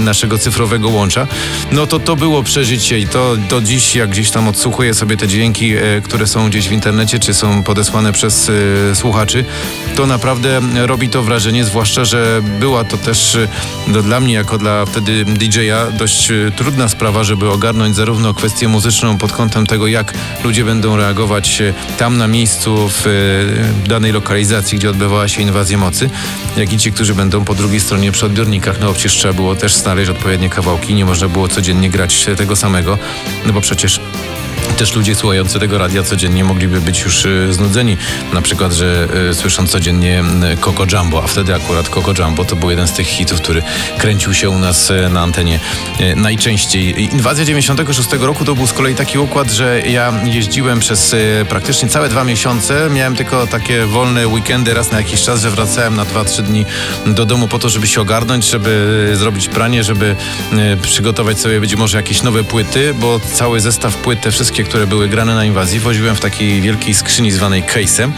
naszego 0.00 0.38
cyfrowego 0.38 0.88
łącza, 0.88 1.26
no 1.72 1.86
to 1.86 1.98
to 1.98 2.16
było 2.16 2.42
przeżycie 2.42 2.98
i 2.98 3.06
to 3.06 3.36
do 3.36 3.60
dziś, 3.60 3.94
jak 3.94 4.10
gdzieś 4.10 4.30
tam 4.30 4.48
odsłuchuję 4.48 4.94
sobie 4.94 5.16
te 5.16 5.28
dźwięki, 5.28 5.72
e, 5.72 6.00
które 6.04 6.26
są 6.26 6.48
gdzieś 6.48 6.68
w 6.68 6.72
internecie, 6.72 7.18
czy 7.18 7.34
są 7.34 7.62
podesłane 7.62 8.12
przez 8.12 8.50
e, 8.90 8.94
słuchaczy, 8.94 9.44
to 9.96 10.06
naprawdę 10.06 10.60
robi 10.86 11.08
to 11.08 11.22
wrażenie, 11.22 11.64
zwłaszcza, 11.64 12.04
że 12.04 12.42
była 12.60 12.84
to 12.84 12.96
też 12.96 13.34
e, 13.34 13.48
no, 13.86 14.02
dla 14.02 14.20
mnie, 14.20 14.34
jako 14.34 14.58
dla 14.58 14.86
wtedy 14.86 15.24
DJ-a, 15.24 15.90
dość 15.90 16.32
trudna 16.56 16.88
sprawa, 16.88 17.24
żeby 17.24 17.50
ogarnąć 17.50 17.96
zarówno 17.96 18.34
kwestię 18.34 18.68
muzyczną 18.68 19.18
pod 19.18 19.32
kątem 19.32 19.66
tego, 19.66 19.86
jak 19.86 20.14
ludzie 20.44 20.64
będą 20.64 20.96
reagować 20.96 21.62
tam 21.98 22.18
na 22.18 22.28
miejscu 22.28 22.88
w 22.88 23.04
danej 23.88 24.12
lokalizacji, 24.12 24.78
gdzie 24.78 24.90
odbywała 24.90 25.28
się 25.28 25.42
inwazja 25.42 25.78
mocy, 25.78 26.10
jak 26.56 26.72
i 26.72 26.78
ci, 26.78 26.92
którzy 26.92 27.14
będą 27.14 27.44
po 27.44 27.54
drugiej 27.54 27.80
stronie 27.80 28.12
przy 28.12 28.26
odbiornikach. 28.26 28.80
No 28.80 28.92
przecież 28.92 29.12
trzeba 29.12 29.34
było 29.34 29.56
też 29.56 29.73
znaleźć 29.80 30.10
odpowiednie 30.10 30.48
kawałki, 30.48 30.94
nie 30.94 31.04
można 31.04 31.28
było 31.28 31.48
codziennie 31.48 31.90
grać 31.90 32.26
tego 32.36 32.56
samego, 32.56 32.98
no 33.46 33.52
bo 33.52 33.60
przecież 33.60 34.00
też 34.76 34.94
ludzie 34.94 35.14
słuchający 35.14 35.60
tego 35.60 35.78
radia 35.78 36.02
codziennie 36.02 36.44
mogliby 36.44 36.80
być 36.80 37.00
już 37.00 37.24
y, 37.24 37.52
znudzeni. 37.52 37.96
Na 38.32 38.42
przykład, 38.42 38.72
że 38.72 39.08
y, 39.30 39.34
słyszą 39.34 39.66
codziennie 39.66 40.24
y, 40.52 40.56
Coco 40.56 40.86
Jumbo, 40.92 41.24
a 41.24 41.26
wtedy 41.26 41.54
akurat 41.54 41.88
Coco 41.88 42.12
Jumbo 42.18 42.44
to 42.44 42.56
był 42.56 42.70
jeden 42.70 42.88
z 42.88 42.92
tych 42.92 43.06
hitów, 43.06 43.40
który 43.40 43.62
kręcił 43.98 44.34
się 44.34 44.50
u 44.50 44.58
nas 44.58 44.92
na 45.10 45.20
antenie 45.20 45.60
najczęściej. 46.16 47.02
Inwazja 47.02 47.44
96 47.44 48.08
roku 48.20 48.44
to 48.44 48.54
był 48.54 48.66
z 48.66 48.72
kolei 48.72 48.94
taki 48.94 49.18
układ, 49.18 49.50
że 49.50 49.80
ja 49.80 50.12
jeździłem 50.24 50.80
przez 50.80 51.16
praktycznie 51.48 51.88
całe 51.88 52.08
dwa 52.08 52.24
miesiące. 52.24 52.88
Miałem 52.90 53.16
tylko 53.16 53.46
takie 53.46 53.86
wolne 53.86 54.28
weekendy 54.28 54.74
raz 54.74 54.92
na 54.92 54.98
jakiś 54.98 55.22
czas, 55.22 55.40
że 55.40 55.50
wracałem 55.50 55.96
na 55.96 56.04
2-3 56.04 56.42
dni 56.42 56.64
do 57.06 57.26
domu 57.26 57.48
po 57.48 57.58
to, 57.58 57.68
żeby 57.68 57.86
się 57.86 58.00
ogarnąć, 58.00 58.50
żeby 58.50 59.12
zrobić 59.14 59.48
pranie, 59.48 59.84
żeby 59.84 60.16
przygotować 60.82 61.38
sobie 61.38 61.60
być 61.60 61.76
może 61.76 61.96
jakieś 61.96 62.22
nowe 62.22 62.44
płyty, 62.44 62.94
bo 62.94 63.20
cały 63.20 63.60
zestaw 63.60 63.96
płyt, 63.96 64.20
te 64.20 64.30
wszystkie 64.30 64.53
wszystkie, 64.54 64.70
które 64.70 64.86
były 64.86 65.08
grane 65.08 65.34
na 65.34 65.44
inwazji, 65.44 65.80
woziłem 65.80 66.16
w 66.16 66.20
takiej 66.20 66.60
wielkiej 66.60 66.94
skrzyni 66.94 67.30
zwanej 67.30 67.62
case'em. 67.62 68.10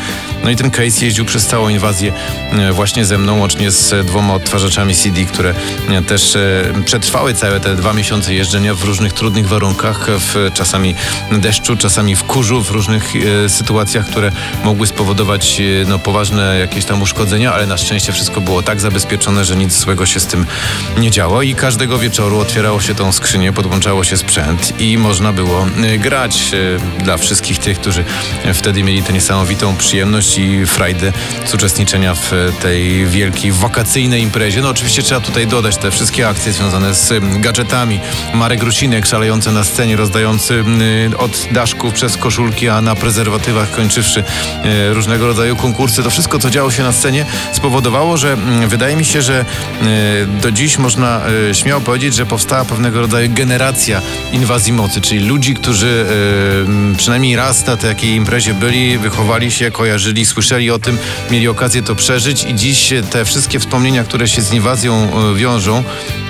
No 0.45 0.51
i 0.51 0.57
ten 0.57 0.71
case 0.71 1.05
jeździł 1.05 1.25
przez 1.25 1.47
całą 1.47 1.69
inwazję 1.69 2.13
e, 2.53 2.73
właśnie 2.73 3.05
ze 3.05 3.19
mną, 3.19 3.39
łącznie 3.39 3.71
z 3.71 4.07
dwoma 4.07 4.35
odtwarzaczami 4.35 4.95
CD, 4.95 5.25
które 5.25 5.55
e, 5.89 6.03
też 6.03 6.37
e, 6.37 6.65
przetrwały 6.85 7.35
całe 7.35 7.61
te 7.61 7.77
dwa 7.77 7.93
miesiące 7.93 8.35
jeżdżenia 8.35 8.75
w 8.75 8.85
różnych 8.85 9.13
trudnych 9.13 9.49
warunkach, 9.49 10.07
w 10.09 10.51
czasami 10.55 10.95
deszczu, 11.33 11.77
czasami 11.77 12.17
w 12.17 12.25
kurzu, 12.25 12.63
w 12.63 12.71
różnych 12.71 13.13
e, 13.17 13.49
sytuacjach, 13.49 14.07
które 14.07 14.33
mogły 14.65 14.87
spowodować 14.87 15.61
e, 15.61 15.89
no, 15.89 15.99
poważne 15.99 16.59
jakieś 16.59 16.85
tam 16.85 17.03
uszkodzenia, 17.03 17.53
ale 17.53 17.67
na 17.67 17.77
szczęście 17.77 18.13
wszystko 18.13 18.41
było 18.41 18.63
tak 18.63 18.81
zabezpieczone, 18.81 19.45
że 19.45 19.57
nic 19.57 19.73
złego 19.73 20.07
się 20.07 20.21
z 20.21 20.27
tym 20.27 20.47
nie 20.99 21.11
działo 21.11 21.43
i 21.43 21.55
każdego 21.55 21.99
wieczoru 21.99 22.39
otwierało 22.39 22.81
się 22.81 22.95
tą 22.95 23.13
skrzynię, 23.13 23.53
podłączało 23.53 24.05
się 24.05 24.17
sprzęt 24.17 24.81
i 24.81 24.99
można 24.99 25.33
było 25.33 25.67
e, 25.85 25.99
e, 26.35 27.05
dla 27.05 27.17
wszystkich 27.17 27.59
tych, 27.59 27.81
którzy 27.81 28.05
wtedy 28.55 28.83
mieli 28.83 29.03
tę 29.03 29.13
niesamowitą 29.13 29.77
przyjemność 29.77 30.39
i 30.39 30.67
frajdę 30.67 31.13
z 31.47 31.55
uczestniczenia 31.55 32.15
w 32.15 32.33
tej 32.63 33.07
wielkiej 33.07 33.53
wakacyjnej 33.53 34.23
imprezie. 34.23 34.61
No 34.61 34.69
oczywiście 34.69 35.03
trzeba 35.03 35.21
tutaj 35.21 35.47
dodać 35.47 35.77
te 35.77 35.91
wszystkie 35.91 36.29
akcje 36.29 36.53
związane 36.53 36.95
z 36.95 37.13
gadżetami. 37.41 38.01
Marek 38.35 38.63
Rusinek 38.63 39.07
szalejący 39.07 39.53
na 39.53 39.65
scenie, 39.65 39.97
rozdający 39.97 40.65
y, 41.13 41.19
od 41.19 41.49
daszków 41.53 41.95
przez 41.95 42.17
koszulki, 42.17 42.69
a 42.69 42.81
na 42.81 42.95
prezerwatywach 42.95 43.71
kończywszy 43.71 44.25
różnego 44.91 45.27
rodzaju 45.27 45.57
konkursy. 45.57 46.03
To 46.03 46.11
wszystko, 46.11 46.39
co 46.39 46.51
działo 46.51 46.71
się 46.71 46.83
na 46.83 46.93
scenie 46.93 47.27
spowodowało, 47.53 48.17
że 48.17 48.37
wydaje 48.69 48.97
mi 48.97 49.05
się, 49.05 49.23
że 49.23 49.45
do 50.43 50.51
dziś 50.53 50.79
można 50.79 51.21
śmiało 51.53 51.81
powiedzieć, 51.81 52.15
że 52.15 52.27
powstała 52.27 52.65
pewnego 52.65 53.01
rodzaju 53.01 53.31
generacja 53.33 54.03
inwazji 54.33 54.73
mocy, 54.73 55.01
czyli 55.01 55.27
ludzi, 55.27 55.55
którzy 55.55 56.06
przynajmniej 56.97 57.37
raz 57.37 57.67
na 57.67 57.77
takiej 57.77 58.11
imprezie 58.11 58.55
byli, 58.55 58.99
wychowali 58.99 59.51
się, 59.51 59.71
kojarzyli, 59.71 60.27
słyszeli 60.27 60.71
o 60.71 60.79
tym, 60.79 60.99
mieli 61.31 61.49
okazję 61.49 61.83
to 61.83 61.95
przeżyć 61.95 62.45
i 62.45 62.55
dziś 62.55 62.93
te 63.11 63.25
wszystkie 63.25 63.59
wspomnienia, 63.59 64.05
które 64.05 64.29
się 64.29 64.43
z 64.43 64.53
inwazją 64.53 65.09
y, 65.31 65.35
wiążą, 65.35 65.85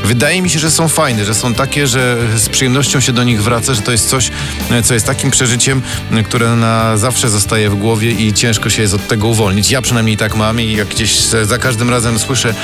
wydaje 0.05 0.43
mi 0.43 0.51
się, 0.51 0.59
że 0.59 0.71
są 0.71 0.89
fajne, 0.89 1.25
że 1.25 1.35
są 1.35 1.55
takie, 1.55 1.87
że 1.87 2.17
z 2.37 2.49
przyjemnością 2.49 3.01
się 3.01 3.13
do 3.13 3.25
nich 3.25 3.43
wraca, 3.43 3.75
że 3.75 3.83
to 3.83 3.93
jest 3.93 4.09
coś, 4.09 4.31
y, 4.71 4.83
co 4.83 4.95
jest 4.95 5.07
takim 5.07 5.31
przeżyciem, 5.31 5.83
y, 6.13 6.23
które 6.23 6.57
na 6.57 6.97
zawsze 6.97 7.29
zostaje 7.29 7.71
w 7.71 7.75
głowie 7.75 8.11
i 8.11 8.33
ciężko 8.33 8.71
się 8.71 8.83
jest 8.83 8.95
od 8.95 9.09
tego 9.09 9.29
uwolnić. 9.29 9.71
Ja 9.71 9.83
przynajmniej 9.83 10.17
tak 10.17 10.37
mam 10.37 10.61
i 10.61 10.73
jak 10.73 10.89
gdzieś 10.89 11.19
za 11.43 11.59
każdym 11.59 11.91
razem 11.91 12.19
słyszę 12.19 12.55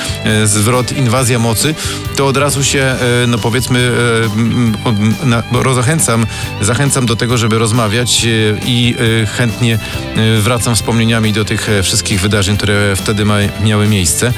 y, 0.43 0.47
zwrot 0.47 0.91
inwazja 0.91 1.39
mocy, 1.39 1.75
to 2.15 2.27
od 2.27 2.37
razu 2.37 2.63
się, 2.63 2.95
y, 3.23 3.27
no 3.27 3.37
powiedzmy, 3.37 3.79
y, 3.79 4.25
m, 4.35 4.75
m, 4.85 5.15
na, 5.23 5.43
bo 5.51 5.73
zachęcam, 6.61 7.02
do 7.05 7.15
tego, 7.15 7.37
żeby 7.37 7.57
rozmawiać 7.57 8.25
y, 8.25 8.59
i 8.65 8.95
y, 9.23 9.25
chętnie 9.25 9.79
y, 10.17 10.41
wracam 10.41 10.75
wspomnieniami 10.75 11.33
do 11.33 11.45
tych 11.45 11.69
e, 11.69 11.83
wszystkich 11.83 12.21
wydarzeń, 12.21 12.57
które 12.57 12.95
wtedy 12.95 13.25
miały 13.63 13.87
miejsce, 13.87 14.33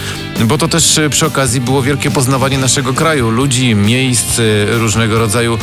bo 0.46 0.58
to 0.58 0.68
też 0.68 1.00
przy 1.10 1.26
okazji 1.26 1.62
było 1.62 1.82
wielkie 1.82 2.12
poznawanie 2.12 2.58
naszego 2.58 2.94
kraju, 2.94 3.30
ludzi, 3.30 3.76
miejsc, 3.76 4.42
różnego 4.68 5.20
rodzaju 5.20 5.58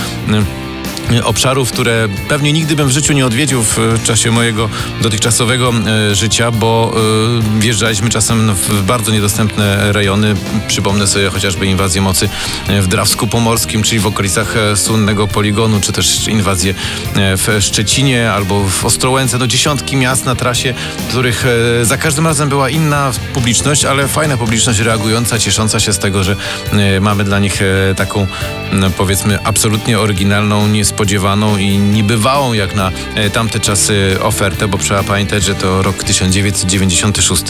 obszarów, 1.25 1.73
które 1.73 2.09
pewnie 2.29 2.53
nigdy 2.53 2.77
bym 2.77 2.89
w 2.89 2.91
życiu 2.91 3.13
nie 3.13 3.27
odwiedził 3.27 3.63
w 3.63 4.03
czasie 4.05 4.31
mojego 4.31 4.69
dotychczasowego 5.03 5.73
e, 6.11 6.15
życia, 6.15 6.51
bo 6.51 6.95
e, 7.57 7.61
wjeżdżaliśmy 7.61 8.11
czasem 8.11 8.55
w 8.55 8.83
bardzo 8.83 9.13
niedostępne 9.13 9.93
rejony. 9.93 10.35
Przypomnę 10.69 11.07
sobie 11.07 11.31
chociażby 11.31 11.67
inwazję 11.67 12.03
mocy 12.03 12.29
e, 12.69 12.83
w 12.83 12.87
Drawsku 12.87 13.27
Pomorskim, 13.27 13.83
czyli 13.83 14.01
w 14.01 14.07
okolicach 14.07 14.55
słynnego 14.75 15.29
poligonu, 15.29 15.81
czy 15.81 15.93
też 15.93 16.29
inwazję 16.29 16.75
w 17.15 17.59
Szczecinie 17.61 18.33
albo 18.33 18.65
w 18.65 18.85
Ostrołęce. 18.85 19.39
No 19.39 19.47
dziesiątki 19.47 19.97
miast 19.97 20.25
na 20.25 20.35
trasie, 20.35 20.75
których 21.09 21.45
za 21.83 21.97
każdym 21.97 22.27
razem 22.27 22.49
była 22.49 22.71
inna 22.71 23.13
publiczność, 23.35 23.85
ale 23.85 24.09
fajna 24.09 24.37
publiczność 24.37 24.79
reagująca, 24.79 25.39
ciesząca 25.39 25.81
się 25.81 25.93
z 25.93 25.99
tego, 25.99 26.25
że 26.25 26.37
mamy 27.01 27.25
dla 27.25 27.39
nich 27.39 27.61
taką 27.97 28.27
powiedzmy 28.97 29.39
absolutnie 29.45 29.99
oryginalną, 29.99 30.69
niespodziewaną 30.93 31.57
i 31.57 31.79
niebywałą 31.79 32.53
jak 32.53 32.75
na 32.75 32.91
e, 33.15 33.31
tamte 33.31 33.61
czasy 33.61 34.17
ofertę, 34.23 34.69
bo 34.69 34.79
trzeba 34.79 35.03
pamiętać, 35.03 35.45
że 35.45 35.55
to 35.55 35.83
rok 35.83 36.05
1996, 36.05 37.43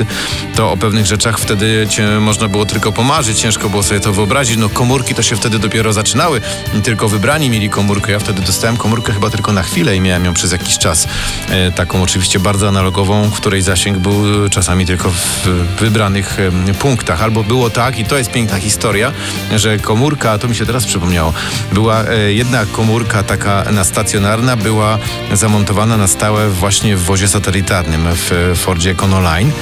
to 0.54 0.72
o 0.72 0.76
pewnych 0.76 1.06
rzeczach 1.06 1.38
wtedy 1.38 1.86
można 2.20 2.48
było 2.48 2.66
tylko 2.66 2.92
pomarzyć, 2.92 3.38
ciężko 3.38 3.68
było 3.68 3.82
sobie 3.82 4.00
to 4.00 4.12
wyobrazić. 4.12 4.56
No 4.56 4.68
komórki 4.68 5.14
to 5.14 5.22
się 5.22 5.36
wtedy 5.36 5.58
dopiero 5.58 5.92
zaczynały, 5.92 6.40
tylko 6.84 7.08
wybrani 7.08 7.50
mieli 7.50 7.70
komórkę. 7.70 8.12
Ja 8.12 8.18
wtedy 8.18 8.42
dostałem 8.42 8.76
komórkę 8.76 9.12
chyba 9.12 9.30
tylko 9.30 9.52
na 9.52 9.62
chwilę 9.62 9.96
i 9.96 10.00
miałem 10.00 10.24
ją 10.24 10.34
przez 10.34 10.52
jakiś 10.52 10.78
czas. 10.78 11.08
E, 11.48 11.72
taką 11.72 12.02
oczywiście 12.02 12.40
bardzo 12.40 12.68
analogową, 12.68 13.30
której 13.30 13.62
zasięg 13.62 13.98
był 13.98 14.48
czasami 14.50 14.86
tylko 14.86 15.10
w 15.10 15.48
wybranych 15.80 16.36
punktach. 16.78 17.22
Albo 17.22 17.44
było 17.44 17.70
tak, 17.70 17.98
i 17.98 18.04
to 18.04 18.18
jest 18.18 18.30
piękna 18.30 18.58
historia, 18.58 19.12
że 19.56 19.78
komórka, 19.78 20.38
to 20.38 20.48
mi 20.48 20.54
się 20.56 20.66
teraz 20.66 20.84
przypomniało, 20.84 21.32
była 21.72 22.04
e, 22.04 22.32
jedna 22.32 22.66
komórka 22.66 23.22
taka 23.38 23.72
na 23.72 23.84
stacjonarna, 23.84 24.56
była 24.56 24.98
zamontowana 25.32 25.96
na 25.96 26.06
stałe 26.06 26.48
właśnie 26.48 26.96
w 26.96 27.02
wozie 27.02 27.28
satelitarnym 27.28 28.06
w 28.12 28.52
Fordzie 28.56 28.90
Econoline. 28.90 29.52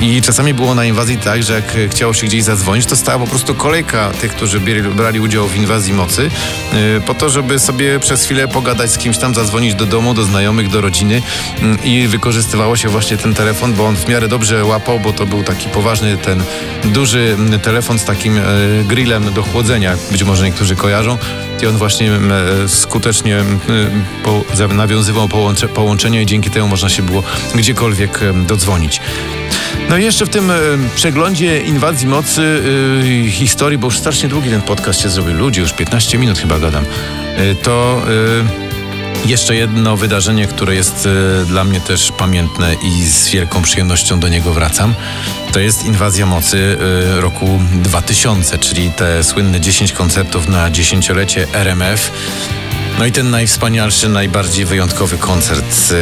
I 0.00 0.22
czasami 0.22 0.54
było 0.54 0.74
na 0.74 0.84
inwazji 0.84 1.16
tak, 1.16 1.42
że 1.42 1.54
jak 1.54 1.90
chciało 1.90 2.14
się 2.14 2.26
gdzieś 2.26 2.42
zadzwonić, 2.44 2.86
to 2.86 2.96
stała 2.96 3.18
po 3.18 3.26
prostu 3.26 3.54
kolejka 3.54 4.10
tych, 4.10 4.32
którzy 4.32 4.60
brali 4.96 5.20
udział 5.20 5.48
w 5.48 5.56
inwazji 5.56 5.94
mocy, 5.94 6.30
yy, 6.72 7.00
po 7.06 7.14
to, 7.14 7.30
żeby 7.30 7.58
sobie 7.58 8.00
przez 8.00 8.24
chwilę 8.24 8.48
pogadać 8.48 8.90
z 8.92 8.98
kimś 8.98 9.18
tam, 9.18 9.34
zadzwonić 9.34 9.74
do 9.74 9.86
domu, 9.86 10.14
do 10.14 10.24
znajomych, 10.24 10.68
do 10.68 10.80
rodziny 10.80 11.22
yy, 11.62 11.76
i 11.84 12.08
wykorzystywało 12.08 12.76
się 12.76 12.88
właśnie 12.88 13.16
ten 13.16 13.34
telefon, 13.34 13.72
bo 13.72 13.86
on 13.86 13.96
w 13.96 14.08
miarę 14.08 14.28
dobrze 14.28 14.64
łapał, 14.64 15.00
bo 15.00 15.12
to 15.12 15.26
był 15.26 15.42
taki 15.42 15.68
poważny 15.68 16.16
ten 16.16 16.42
duży 16.84 17.36
mm, 17.38 17.60
telefon 17.60 17.98
z 17.98 18.04
takim 18.04 18.36
yy, 18.36 18.42
grillem 18.84 19.32
do 19.32 19.42
chłodzenia, 19.42 19.96
być 20.10 20.22
może 20.22 20.44
niektórzy 20.44 20.76
kojarzą. 20.76 21.18
I 21.62 21.66
on 21.66 21.76
właśnie 21.76 22.12
e, 22.12 22.68
skutecznie 22.68 23.44
nawiązywał 24.74 25.28
połącze, 25.28 25.68
połączenia 25.68 26.20
i 26.20 26.26
dzięki 26.26 26.50
temu 26.50 26.68
można 26.68 26.88
się 26.88 27.02
było 27.02 27.22
gdziekolwiek 27.54 28.20
dodzwonić. 28.46 29.00
No 29.88 29.98
i 29.98 30.04
jeszcze 30.04 30.26
w 30.26 30.28
tym 30.28 30.52
przeglądzie 30.94 31.60
inwazji 31.60 32.06
mocy 32.06 32.62
e, 33.26 33.30
historii, 33.30 33.78
bo 33.78 33.86
już 33.86 33.98
strasznie 33.98 34.28
długi 34.28 34.50
ten 34.50 34.62
podcast 34.62 35.00
się 35.00 35.08
zrobił. 35.08 35.34
Ludzie, 35.34 35.60
już 35.60 35.72
15 35.72 36.18
minut 36.18 36.38
chyba 36.38 36.58
gadam. 36.58 36.84
E, 37.36 37.54
to 37.54 38.02
e, 38.68 38.71
jeszcze 39.26 39.54
jedno 39.56 39.96
wydarzenie, 39.96 40.46
które 40.46 40.74
jest 40.74 41.08
e, 41.42 41.44
dla 41.44 41.64
mnie 41.64 41.80
też 41.80 42.12
pamiętne 42.12 42.74
i 42.74 43.04
z 43.04 43.28
wielką 43.28 43.62
przyjemnością 43.62 44.20
do 44.20 44.28
niego 44.28 44.52
wracam. 44.52 44.94
To 45.52 45.60
jest 45.60 45.84
inwazja 45.84 46.26
mocy 46.26 46.78
e, 47.16 47.20
roku 47.20 47.60
2000, 47.72 48.58
czyli 48.58 48.90
te 48.90 49.24
słynne 49.24 49.60
10 49.60 49.92
koncertów 49.92 50.48
na 50.48 50.70
dziesięciolecie 50.70 51.46
RMF. 51.52 52.10
No 52.98 53.06
i 53.06 53.12
ten 53.12 53.30
najwspanialszy, 53.30 54.08
najbardziej 54.08 54.64
wyjątkowy 54.64 55.18
koncert, 55.18 55.92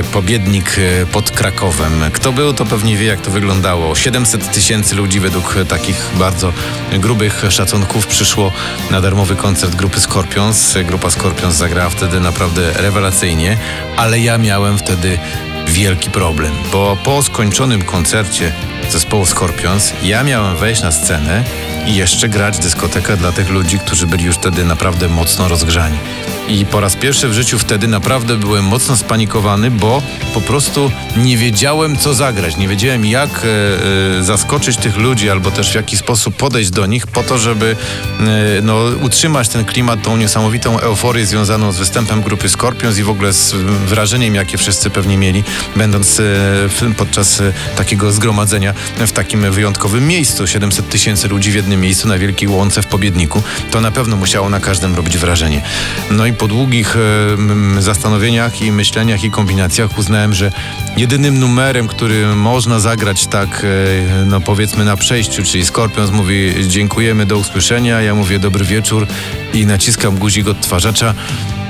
e, 0.00 0.04
Pobiednik 0.04 0.76
e, 0.78 1.06
pod 1.06 1.30
Krakowem. 1.30 1.92
Kto 2.12 2.32
był, 2.32 2.52
to 2.54 2.64
pewnie 2.64 2.96
wie, 2.96 3.06
jak 3.06 3.20
to 3.20 3.30
wyglądało. 3.30 3.94
700 3.94 4.52
tysięcy 4.52 4.94
ludzi 4.94 5.20
według 5.20 5.54
takich 5.68 5.96
bardzo 6.18 6.52
grubych 6.92 7.44
szacunków 7.50 8.06
przyszło 8.06 8.52
na 8.90 9.00
darmowy 9.00 9.36
koncert 9.36 9.74
grupy 9.74 10.00
Scorpions. 10.00 10.74
Grupa 10.84 11.10
Scorpions 11.10 11.54
zagrała 11.54 11.90
wtedy 11.90 12.20
naprawdę 12.20 12.72
rewelacyjnie, 12.72 13.58
ale 13.96 14.18
ja 14.18 14.38
miałem 14.38 14.78
wtedy 14.78 15.18
wielki 15.70 16.10
problem, 16.10 16.52
bo 16.72 16.96
po 17.04 17.22
skończonym 17.22 17.82
koncercie 17.82 18.52
zespołu 18.90 19.26
Scorpions 19.26 19.92
ja 20.02 20.24
miałem 20.24 20.56
wejść 20.56 20.82
na 20.82 20.92
scenę 20.92 21.44
i 21.86 21.94
jeszcze 21.94 22.28
grać 22.28 22.58
dyskotekę 22.58 23.16
dla 23.16 23.32
tych 23.32 23.50
ludzi, 23.50 23.78
którzy 23.78 24.06
byli 24.06 24.24
już 24.24 24.36
wtedy 24.36 24.64
naprawdę 24.64 25.08
mocno 25.08 25.48
rozgrzani. 25.48 25.98
I 26.50 26.66
po 26.66 26.80
raz 26.80 26.96
pierwszy 26.96 27.28
w 27.28 27.32
życiu 27.32 27.58
wtedy 27.58 27.88
naprawdę 27.88 28.36
byłem 28.36 28.64
mocno 28.64 28.96
spanikowany, 28.96 29.70
bo 29.70 30.02
po 30.34 30.40
prostu 30.40 30.90
nie 31.16 31.36
wiedziałem, 31.36 31.96
co 31.96 32.14
zagrać. 32.14 32.56
Nie 32.56 32.68
wiedziałem, 32.68 33.04
jak 33.04 33.30
e, 33.30 34.18
e, 34.18 34.24
zaskoczyć 34.24 34.76
tych 34.76 34.96
ludzi, 34.96 35.30
albo 35.30 35.50
też 35.50 35.72
w 35.72 35.74
jaki 35.74 35.96
sposób 35.96 36.36
podejść 36.36 36.70
do 36.70 36.86
nich, 36.86 37.06
po 37.06 37.22
to, 37.22 37.38
żeby 37.38 37.76
e, 38.20 38.24
no, 38.62 38.76
utrzymać 39.02 39.48
ten 39.48 39.64
klimat, 39.64 40.02
tą 40.02 40.16
niesamowitą 40.16 40.80
euforię 40.80 41.26
związaną 41.26 41.72
z 41.72 41.78
występem 41.78 42.22
grupy 42.22 42.48
Scorpions 42.48 42.98
i 42.98 43.02
w 43.02 43.10
ogóle 43.10 43.32
z 43.32 43.52
wrażeniem, 43.86 44.34
jakie 44.34 44.58
wszyscy 44.58 44.90
pewnie 44.90 45.18
mieli, 45.18 45.44
będąc 45.76 46.22
podczas 46.96 47.42
takiego 47.76 48.12
zgromadzenia 48.12 48.74
w 48.98 49.12
takim 49.12 49.52
wyjątkowym 49.52 50.06
miejscu. 50.06 50.46
700 50.46 50.88
tysięcy 50.88 51.28
ludzi 51.28 51.50
w 51.50 51.54
jednym 51.54 51.80
miejscu 51.80 52.08
na 52.08 52.18
Wielkiej 52.18 52.48
Łące 52.48 52.82
w 52.82 52.86
Pobiedniku. 52.86 53.42
To 53.70 53.80
na 53.80 53.90
pewno 53.90 54.16
musiało 54.16 54.48
na 54.48 54.60
każdym 54.60 54.94
robić 54.94 55.18
wrażenie. 55.18 55.62
No 56.10 56.26
i 56.26 56.32
po 56.40 56.48
długich 56.48 56.96
e, 56.96 57.82
zastanowieniach 57.82 58.62
i 58.62 58.72
myśleniach 58.72 59.24
i 59.24 59.30
kombinacjach 59.30 59.98
uznałem, 59.98 60.34
że 60.34 60.52
jedynym 60.96 61.38
numerem, 61.38 61.88
który 61.88 62.26
można 62.26 62.80
zagrać 62.80 63.26
tak, 63.26 63.64
e, 63.64 64.24
no 64.24 64.40
powiedzmy 64.40 64.84
na 64.84 64.96
przejściu, 64.96 65.42
czyli 65.42 65.64
Scorpions 65.64 66.10
mówi 66.10 66.54
dziękujemy, 66.68 67.26
do 67.26 67.38
usłyszenia, 67.38 68.00
ja 68.00 68.14
mówię 68.14 68.38
dobry 68.38 68.64
wieczór 68.64 69.06
i 69.54 69.66
naciskam 69.66 70.18
guzik 70.18 70.48
odtwarzacza, 70.48 71.14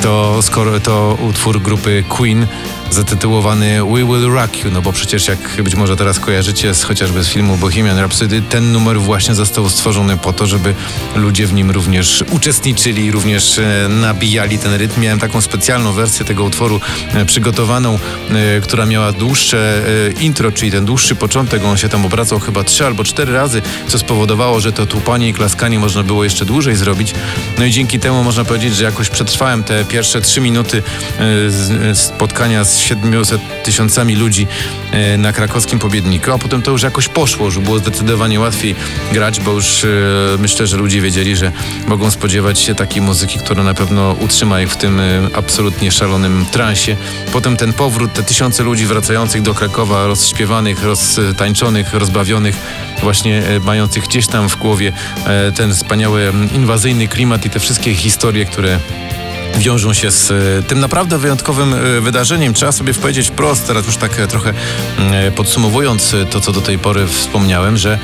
to, 0.02 0.42
skoro, 0.42 0.80
to 0.80 1.18
utwór 1.20 1.62
grupy 1.62 2.04
Queen 2.08 2.46
zatytułowany 2.90 3.84
We 3.84 4.04
Will 4.04 4.32
Rock 4.32 4.64
You, 4.64 4.70
no 4.70 4.82
bo 4.82 4.92
przecież 4.92 5.28
jak 5.28 5.62
być 5.62 5.74
może 5.74 5.96
teraz 5.96 6.20
kojarzycie 6.20 6.74
z, 6.74 6.82
chociażby 6.82 7.24
z 7.24 7.28
filmu 7.28 7.56
Bohemian 7.56 7.98
Rhapsody, 7.98 8.42
ten 8.42 8.72
numer 8.72 9.00
właśnie 9.00 9.34
został 9.34 9.68
stworzony 9.68 10.16
po 10.16 10.32
to, 10.32 10.46
żeby 10.46 10.74
ludzie 11.14 11.46
w 11.46 11.52
nim 11.52 11.70
również 11.70 12.24
uczestniczyli, 12.30 13.10
również 13.10 13.58
e, 13.58 13.88
nabijali 13.88 14.58
ten 14.58 14.74
rytm. 14.74 15.00
Miałem 15.00 15.18
taką 15.18 15.40
specjalną 15.40 15.92
wersję 15.92 16.24
tego 16.24 16.44
utworu 16.44 16.80
e, 17.14 17.24
przygotowaną, 17.24 17.98
e, 18.30 18.60
która 18.60 18.86
miała 18.86 19.12
dłuższe 19.12 19.82
intro, 20.20 20.52
czyli 20.52 20.70
ten 20.70 20.84
dłuższy 20.84 21.14
początek, 21.14 21.64
on 21.64 21.76
się 21.76 21.88
tam 21.88 22.04
obracał 22.04 22.40
chyba 22.40 22.64
trzy 22.64 22.86
albo 22.86 23.04
cztery 23.04 23.32
razy, 23.32 23.62
co 23.88 23.98
spowodowało, 23.98 24.60
że 24.60 24.72
to 24.72 24.86
tłupanie 24.86 25.28
i 25.28 25.34
klaskanie 25.34 25.78
można 25.78 26.02
było 26.02 26.24
jeszcze 26.24 26.44
dłużej 26.44 26.76
zrobić. 26.76 27.14
No 27.58 27.64
i 27.64 27.70
dzięki 27.70 27.98
temu 27.98 28.24
można 28.24 28.44
powiedzieć, 28.44 28.76
że 28.76 28.84
jakoś 28.84 29.08
przetrwałem 29.08 29.64
te 29.64 29.84
pierwsze 29.90 30.20
trzy 30.20 30.40
minuty 30.40 30.82
e, 31.18 31.90
e, 31.90 31.94
spotkania 31.94 32.64
z 32.64 32.78
700 32.78 33.40
tysiącami 33.64 34.16
ludzi 34.16 34.46
e, 34.90 35.16
na 35.16 35.32
krakowskim 35.32 35.78
Pobiedniku, 35.78 36.32
a 36.32 36.38
potem 36.38 36.62
to 36.62 36.70
już 36.70 36.82
jakoś 36.82 37.08
poszło, 37.08 37.50
że 37.50 37.60
było 37.60 37.78
zdecydowanie 37.78 38.40
łatwiej 38.40 38.74
grać, 39.12 39.40
bo 39.40 39.52
już 39.52 39.86
myślę, 40.38 40.66
że 40.66 40.76
ludzie 40.76 41.00
wiedzieli, 41.00 41.36
że 41.36 41.52
mogą 41.86 42.10
spodziewać 42.10 42.58
się 42.58 42.74
takiej 42.74 43.02
muzyki, 43.02 43.38
która 43.38 43.62
na 43.62 43.74
pewno 43.74 44.16
utrzyma 44.20 44.60
ich 44.60 44.70
w 44.70 44.76
tym 44.76 45.00
absolutnie 45.34 45.92
szalonym 45.92 46.46
transie. 46.52 46.96
Potem 47.32 47.56
ten 47.56 47.72
powrót, 47.72 48.12
te 48.12 48.22
tysiące 48.22 48.62
ludzi 48.62 48.86
wracających 48.86 49.42
do 49.42 49.54
Krakowa, 49.54 50.06
rozśpiewanych, 50.06 50.82
roztańczonych, 50.84 51.94
rozbawionych, 51.94 52.56
właśnie 53.02 53.42
mających 53.64 54.04
gdzieś 54.04 54.26
tam 54.26 54.48
w 54.48 54.56
głowie 54.56 54.92
ten 55.54 55.74
wspaniały 55.74 56.32
inwazyjny 56.54 57.08
klimat 57.08 57.46
i 57.46 57.50
te 57.50 57.60
wszystkie 57.60 57.94
historie, 57.94 58.44
które 58.44 58.78
wiążą 59.58 59.94
się 59.94 60.10
z 60.10 60.30
e, 60.30 60.62
tym 60.62 60.80
naprawdę 60.80 61.18
wyjątkowym 61.18 61.74
e, 61.74 62.00
wydarzeniem. 62.00 62.54
Trzeba 62.54 62.72
sobie 62.72 62.94
powiedzieć 62.94 63.28
wprost, 63.28 63.66
teraz 63.66 63.86
już 63.86 63.96
tak 63.96 64.20
e, 64.20 64.26
trochę 64.26 64.54
e, 64.98 65.30
podsumowując 65.30 66.16
to, 66.30 66.40
co 66.40 66.52
do 66.52 66.60
tej 66.60 66.78
pory 66.78 67.06
wspomniałem, 67.06 67.76
że 67.76 67.98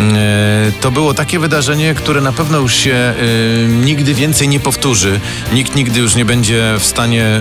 e, 0.00 0.72
to 0.80 0.90
było 0.90 1.14
takie 1.14 1.38
wydarzenie, 1.38 1.94
które 1.94 2.20
na 2.20 2.32
pewno 2.32 2.58
już 2.58 2.74
się 2.74 3.14
nigdy 3.68 4.14
więcej 4.14 4.48
nie 4.48 4.60
powtórzy. 4.60 5.20
Nikt 5.52 5.74
nigdy 5.74 6.00
już 6.00 6.14
nie 6.14 6.24
będzie 6.24 6.74
w 6.78 6.84
stanie 6.84 7.40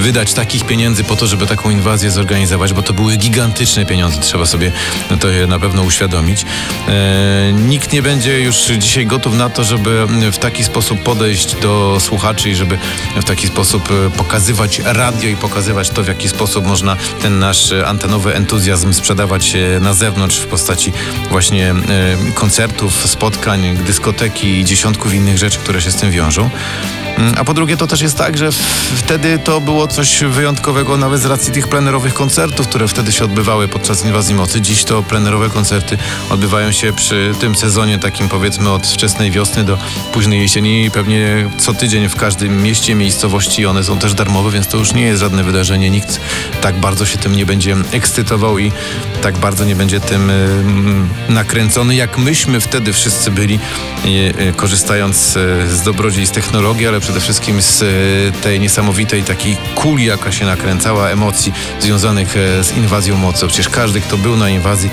wydać 0.00 0.34
takich 0.34 0.66
pieniędzy 0.66 1.04
po 1.04 1.16
to, 1.16 1.26
żeby 1.26 1.46
taką 1.46 1.70
inwazję 1.70 2.10
zorganizować, 2.10 2.72
bo 2.72 2.82
to 2.82 2.92
były 2.92 3.16
gigantyczne 3.16 3.86
pieniądze, 3.86 4.20
trzeba 4.20 4.46
sobie 4.46 4.72
to 5.20 5.28
na 5.48 5.58
pewno 5.58 5.82
uświadomić. 5.82 6.44
Nikt 7.52 7.92
nie 7.92 8.02
będzie 8.02 8.40
już 8.40 8.56
dzisiaj 8.78 9.06
gotów 9.06 9.36
na 9.36 9.50
to, 9.50 9.64
żeby 9.64 10.06
w 10.32 10.38
taki 10.38 10.64
sposób 10.64 11.02
podejść 11.02 11.54
do 11.54 11.98
słuchaczy 12.00 12.50
i 12.50 12.54
żeby 12.54 12.78
w 13.16 13.24
taki 13.24 13.46
sposób 13.46 13.88
e, 13.90 14.10
pokazywać 14.10 14.80
radio 14.84 15.28
i 15.28 15.36
pokazywać 15.36 15.90
to, 15.90 16.02
w 16.02 16.08
jaki 16.08 16.28
sposób 16.28 16.66
można 16.66 16.96
ten 17.22 17.38
nasz 17.38 17.72
e, 17.72 17.86
antenowy 17.86 18.34
entuzjazm 18.34 18.92
sprzedawać 18.92 19.54
e, 19.54 19.80
na 19.80 19.94
zewnątrz 19.94 20.38
w 20.38 20.46
postaci 20.46 20.92
właśnie 21.30 21.74
koncertów, 22.34 23.06
spotkań, 23.06 23.76
dyskoteki 23.86 24.48
i 24.48 24.64
dziesiątków 24.64 25.14
innych 25.14 25.38
rzeczy, 25.38 25.58
które 25.58 25.82
się 25.82 25.90
z 25.90 25.96
tym 25.96 26.10
wiążą. 26.10 26.50
Mm, 27.18 27.34
A 27.36 27.44
po 27.44 27.54
drugie, 27.54 27.76
to 27.76 27.86
też 27.86 28.00
jest 28.00 28.18
tak, 28.18 28.38
że 28.38 28.50
wtedy 28.96 29.38
to 29.38 29.60
było 29.60 29.88
coś 29.88 30.24
wyjątkowego 30.24 30.96
nawet 30.96 31.20
z 31.20 31.24
racji 31.26 31.52
tych 31.52 31.68
plenerowych 31.68 32.14
koncertów, 32.14 32.68
które 32.68 32.88
wtedy 32.88 33.12
się 33.12 33.24
odbywały 33.24 33.68
podczas 33.68 34.04
inwazji 34.04 34.34
mocy. 34.34 34.60
Dziś 34.60 34.84
to 34.84 35.02
plenerowe 35.02 35.50
koncerty 35.50 35.98
odbywają 36.30 36.72
się 36.72 36.92
przy 36.92 37.32
tym 37.40 37.54
sezonie 37.54 37.98
takim 37.98 38.28
powiedzmy 38.28 38.70
od 38.70 38.86
wczesnej 38.86 39.30
wiosny 39.30 39.64
do 39.64 39.78
późnej 40.12 40.40
jesieni 40.40 40.84
i 40.84 40.90
pewnie 40.90 41.50
co 41.58 41.74
tydzień 41.74 42.08
w 42.08 42.16
każdym 42.16 42.62
mieście, 42.62 42.94
miejscowości 42.94 43.66
one 43.66 43.84
są 43.84 43.98
też 43.98 44.14
darmowe, 44.14 44.50
więc 44.50 44.66
to 44.66 44.78
już 44.78 44.94
nie 44.94 45.02
jest 45.02 45.20
żadne 45.20 45.44
wydarzenie. 45.44 45.90
Nikt 45.90 46.20
tak 46.60 46.80
bardzo 46.80 47.06
się 47.06 47.18
tym 47.18 47.36
nie 47.36 47.46
będzie 47.46 47.76
ekscytował 47.92 48.58
i 48.58 48.72
tak 49.22 49.38
bardzo 49.38 49.64
nie 49.64 49.76
będzie 49.76 50.00
tym 50.00 50.30
ym, 50.30 51.08
nakręcony, 51.28 51.94
jak 51.94 52.18
myśmy 52.18 52.60
wtedy 52.60 52.92
wszyscy 52.92 53.30
byli, 53.30 53.58
y, 54.04 54.08
y, 54.08 54.52
korzystając 54.56 55.36
y, 55.36 55.40
z 55.70 55.82
dobrodziejstw 55.82 56.34
technologii, 56.34 56.86
ale 56.86 57.00
przede 57.04 57.20
wszystkim 57.20 57.62
z 57.62 57.82
y, 57.82 58.42
tej 58.42 58.60
niesamowitej 58.60 59.22
takiej 59.22 59.56
kuli, 59.74 60.04
jaka 60.04 60.32
się 60.32 60.44
nakręcała, 60.44 61.10
emocji 61.10 61.52
związanych 61.80 62.36
e, 62.36 62.64
z 62.64 62.76
inwazją 62.76 63.16
mocy. 63.16 63.46
Przecież 63.46 63.68
każdy, 63.68 64.00
kto 64.00 64.16
był 64.16 64.36
na 64.36 64.50
inwazji, 64.50 64.90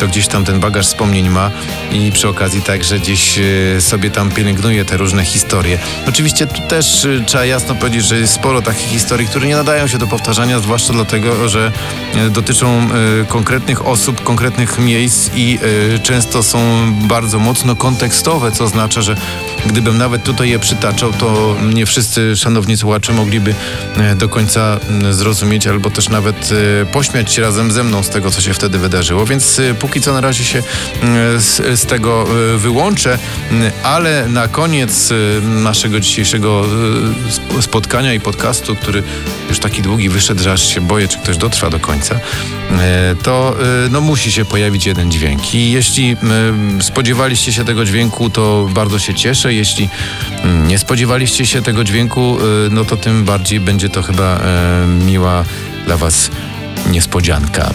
to 0.00 0.08
gdzieś 0.08 0.28
tam 0.28 0.44
ten 0.44 0.60
bagaż 0.60 0.86
wspomnień 0.86 1.30
ma 1.30 1.50
i 1.92 2.12
przy 2.12 2.28
okazji 2.28 2.62
także 2.62 2.98
gdzieś 2.98 3.38
e, 3.38 3.80
sobie 3.80 4.10
tam 4.10 4.30
pielęgnuje 4.30 4.84
te 4.84 4.96
różne 4.96 5.24
historie. 5.24 5.78
Oczywiście 6.08 6.46
tu 6.46 6.62
też 6.68 7.04
e, 7.04 7.24
trzeba 7.26 7.44
jasno 7.44 7.74
powiedzieć, 7.74 8.06
że 8.06 8.18
jest 8.18 8.32
sporo 8.32 8.62
takich 8.62 8.88
historii, 8.88 9.26
które 9.26 9.46
nie 9.46 9.56
nadają 9.56 9.86
się 9.86 9.98
do 9.98 10.06
powtarzania, 10.06 10.58
zwłaszcza 10.58 10.92
dlatego, 10.92 11.48
że 11.48 11.72
e, 12.14 12.30
dotyczą 12.30 12.88
konkretnych 13.28 13.86
osób, 13.86 14.22
konkretnych 14.22 14.78
miejsc 14.78 15.30
i 15.36 15.58
często 16.02 16.42
są 16.42 16.92
bardzo 16.92 17.38
mocno 17.38 17.76
kontekstowe, 17.76 18.52
co 18.52 18.64
oznacza, 18.64 19.02
że 19.02 19.16
gdybym 19.66 19.98
nawet 19.98 20.24
tutaj 20.24 20.50
je 20.50 20.58
przytaczał, 20.58 21.12
to 21.12 21.56
nie 21.74 21.86
wszyscy 21.86 22.36
szanowni 22.36 22.76
słuchacze 22.76 23.12
mogliby 23.12 23.54
do 24.16 24.28
końca 24.28 24.80
zrozumieć 25.10 25.66
albo 25.66 25.90
też 25.90 26.08
nawet 26.08 26.50
pośmiać 26.92 27.32
się 27.32 27.42
razem 27.42 27.72
ze 27.72 27.84
mną 27.84 28.02
z 28.02 28.08
tego, 28.08 28.30
co 28.30 28.40
się 28.40 28.54
wtedy 28.54 28.78
wydarzyło. 28.78 29.26
Więc 29.26 29.60
póki 29.84 30.00
co 30.00 30.12
na 30.12 30.20
razie 30.20 30.44
się 30.44 30.62
m, 31.02 31.40
z, 31.40 31.80
z 31.80 31.86
tego 31.86 32.26
e, 32.54 32.58
wyłączę, 32.58 33.18
m, 33.50 33.70
ale 33.82 34.28
na 34.28 34.48
koniec 34.48 35.12
e, 35.12 35.14
naszego 35.46 36.00
dzisiejszego 36.00 36.64
sp- 37.36 37.62
spotkania 37.62 38.14
i 38.14 38.20
podcastu, 38.20 38.76
który 38.76 39.02
już 39.48 39.58
taki 39.58 39.82
długi 39.82 40.08
wyszedł, 40.08 40.42
że 40.42 40.52
aż 40.52 40.74
się 40.74 40.80
boję, 40.80 41.08
czy 41.08 41.18
ktoś 41.18 41.36
dotrwa 41.36 41.70
do 41.70 41.80
końca, 41.80 42.20
to 43.22 43.56
no, 43.90 44.00
musi 44.00 44.32
się 44.32 44.44
pojawić 44.44 44.86
jeden 44.86 45.10
dźwięk. 45.10 45.54
I 45.54 45.72
jeśli 45.72 46.16
spodziewaliście 46.80 47.52
się 47.52 47.64
tego 47.64 47.84
dźwięku, 47.84 48.30
to 48.30 48.68
bardzo 48.74 48.98
się 48.98 49.14
cieszę. 49.14 49.54
Jeśli 49.54 49.88
mm, 50.42 50.68
nie 50.68 50.78
spodziewaliście 50.78 51.46
się 51.46 51.62
tego 51.62 51.84
dźwięku, 51.84 52.38
no 52.70 52.84
to 52.84 52.96
tym 52.96 53.24
bardziej 53.24 53.60
będzie 53.60 53.88
to 53.88 54.02
chyba 54.02 54.40
miła 55.06 55.44
dla 55.86 55.96
Was 55.96 56.30
niespodzianka. 56.90 57.70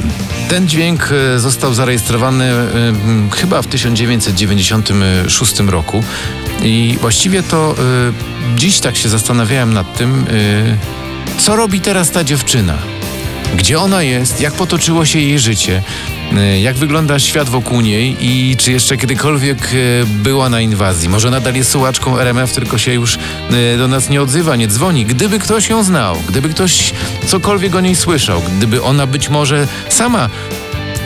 Ten 0.50 0.68
dźwięk 0.68 1.10
e, 1.12 1.40
został 1.40 1.74
zarejestrowany 1.74 2.46
e, 2.46 2.68
chyba 3.36 3.62
w 3.62 3.68
1996 3.68 5.60
roku 5.60 6.04
i 6.62 6.98
właściwie 7.02 7.44
to 7.44 7.76
e, 7.78 8.56
dziś 8.58 8.80
tak 8.80 8.98
się 8.98 9.10
zastanawiałem 9.10 9.74
nad 9.74 9.98
tym, 9.98 10.26
co 11.38 11.56
robi 11.56 11.82
teraz 11.82 12.12
ta 12.12 12.24
dziewczyna. 12.24 12.78
Gdzie 13.56 13.80
ona 13.80 14.04
jest? 14.04 14.42
Jak 14.42 14.54
potoczyło 14.54 15.06
się 15.06 15.20
jej 15.20 15.40
życie? 15.40 15.84
E, 16.38 16.60
Jak 16.60 16.76
wygląda 16.76 17.20
świat 17.20 17.50
wokół 17.50 17.82
niej 17.82 18.16
i 18.20 18.58
czy 18.58 18.72
jeszcze 18.72 18.98
kiedykolwiek 18.98 19.58
e, 19.58 20.06
była 20.06 20.50
na 20.50 20.62
inwazji? 20.62 21.10
Może 21.10 21.30
nadal 21.32 21.56
jest 21.56 21.72
słuchaczką 21.72 22.20
RMF, 22.20 22.54
tylko 22.54 22.78
się 22.78 22.94
już 22.94 23.18
e, 23.76 23.78
do 23.78 23.88
nas 23.88 24.10
nie 24.10 24.22
odzywa, 24.22 24.56
nie 24.56 24.68
dzwoni. 24.68 25.06
Gdyby 25.06 25.40
ktoś 25.40 25.70
ją 25.70 25.84
znał, 25.84 26.18
gdyby 26.30 26.50
ktoś 26.50 26.94
cokolwiek 27.28 27.76
o 27.76 27.80
niej 27.80 27.96
słyszał, 27.96 28.42
gdyby 28.58 28.84
ona 28.84 29.08
być 29.08 29.30
może 29.30 29.68
sama 29.90 30.30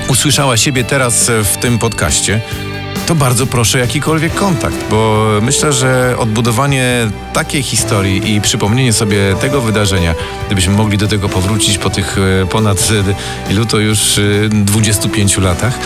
usłyszała 0.07 0.57
siebie 0.57 0.83
teraz 0.83 1.31
w 1.43 1.57
tym 1.57 1.79
podcaście, 1.79 2.41
to 3.05 3.15
bardzo 3.15 3.47
proszę 3.47 3.79
jakikolwiek 3.79 4.35
kontakt, 4.35 4.75
bo 4.89 5.27
myślę, 5.41 5.73
że 5.73 6.15
odbudowanie 6.19 7.07
takiej 7.33 7.63
historii 7.63 8.35
i 8.35 8.41
przypomnienie 8.41 8.93
sobie 8.93 9.35
tego 9.41 9.61
wydarzenia, 9.61 10.15
gdybyśmy 10.45 10.73
mogli 10.73 10.97
do 10.97 11.07
tego 11.07 11.29
powrócić 11.29 11.77
po 11.77 11.89
tych 11.89 12.17
e, 12.17 12.45
ponad 12.45 12.89
e, 13.49 13.51
ilu 13.51 13.65
to 13.65 13.79
już 13.79 14.17
e, 14.17 14.49
25 14.49 15.37
latach, 15.37 15.79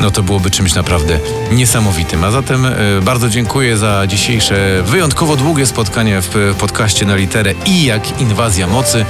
no 0.00 0.10
to 0.10 0.22
byłoby 0.22 0.50
czymś 0.50 0.74
naprawdę 0.74 1.18
niesamowitym. 1.52 2.24
A 2.24 2.30
zatem 2.30 2.66
e, 2.66 2.72
bardzo 3.02 3.28
dziękuję 3.28 3.76
za 3.76 4.06
dzisiejsze 4.06 4.82
wyjątkowo 4.82 5.36
długie 5.36 5.66
spotkanie 5.66 6.22
w 6.22 6.36
e, 6.36 6.54
podcaście 6.54 7.06
na 7.06 7.16
literę 7.16 7.54
i 7.66 7.84
jak 7.84 8.20
inwazja 8.20 8.66
mocy. 8.66 9.04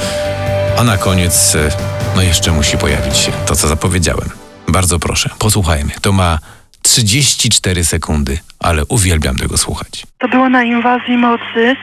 A 0.79 0.85
na 0.85 0.99
koniec, 0.99 1.55
e, 1.55 1.71
no 2.17 2.23
jeszcze 2.23 2.53
musi 2.53 2.79
pojawić 2.79 3.17
się 3.17 3.33
to, 3.47 3.57
co 3.57 3.69
zapowiedziałem. 3.69 4.31
Bardzo 4.69 4.99
proszę, 4.99 5.31
posłuchajmy. 5.39 5.93
To 6.01 6.13
ma 6.13 6.39
34 6.85 7.85
sekundy, 7.85 8.39
ale 8.61 8.83
uwielbiam 8.89 9.37
tego 9.37 9.57
słuchać. 9.59 10.07
To 10.19 10.29
było 10.29 10.49
na 10.49 10.63
inwazji 10.63 11.17
mocy. 11.17 11.77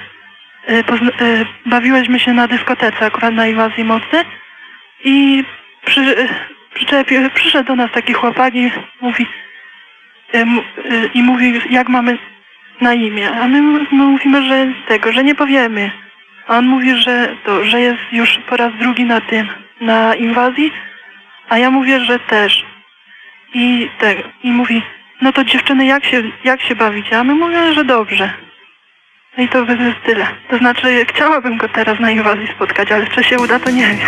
Y, 0.70 0.84
y, 1.22 1.46
bawiłyśmy 1.66 2.20
się 2.20 2.34
na 2.34 2.48
dyskotece 2.48 3.06
akurat 3.06 3.34
na 3.34 3.48
inwazji 3.48 3.84
mocy 3.84 4.26
i 5.04 5.44
przy, 5.86 6.02
y, 6.02 6.28
przyczepi, 6.74 7.16
przyszedł 7.34 7.68
do 7.68 7.76
nas 7.76 7.92
taki 7.92 8.14
chłopak 8.14 8.56
i 8.56 8.72
mówi, 9.02 9.26
i 11.14 11.24
mówi 11.24 11.62
jak 11.70 11.90
mamy 11.90 12.18
na 12.82 12.94
imię, 12.94 13.32
a 13.32 13.48
my, 13.48 13.62
my 13.92 14.04
mówimy, 14.04 14.48
że 14.48 14.68
tego, 14.88 15.12
że 15.12 15.24
nie 15.24 15.36
powiemy. 15.36 15.92
A 16.48 16.58
on 16.58 16.66
mówi, 16.66 17.02
że 17.02 17.36
to, 17.46 17.66
że 17.66 17.82
jest 17.82 18.02
już 18.12 18.40
po 18.50 18.58
raz 18.58 18.74
drugi 18.80 19.06
na 19.06 19.22
tym, 19.22 19.48
na 19.82 20.16
inwazji, 20.16 20.72
a 21.50 21.58
ja 21.58 21.72
mówię, 21.72 22.00
że 22.00 22.20
też. 22.20 22.71
I 23.54 23.90
tak, 24.00 24.18
i 24.44 24.52
mówi, 24.52 24.82
no 25.22 25.34
to 25.34 25.44
dziewczyny, 25.44 25.86
jak 25.86 26.06
się, 26.06 26.24
jak 26.44 26.62
się 26.62 26.76
bawicie? 26.76 27.20
A 27.20 27.24
my 27.24 27.36
mówimy, 27.36 27.74
że 27.74 27.84
dobrze. 27.86 28.34
No 29.38 29.44
i 29.44 29.48
to 29.48 29.60
jest 29.64 30.02
tyle. 30.06 30.28
To 30.50 30.58
znaczy, 30.58 31.06
chciałabym 31.10 31.58
go 31.58 31.70
teraz 31.70 32.00
na 32.00 32.12
inwazji 32.12 32.48
spotkać, 32.56 32.92
ale 32.92 33.08
czy 33.08 33.24
się 33.24 33.40
uda, 33.40 33.60
to 33.60 33.72
nie 33.72 33.88
wiem. 33.88 34.00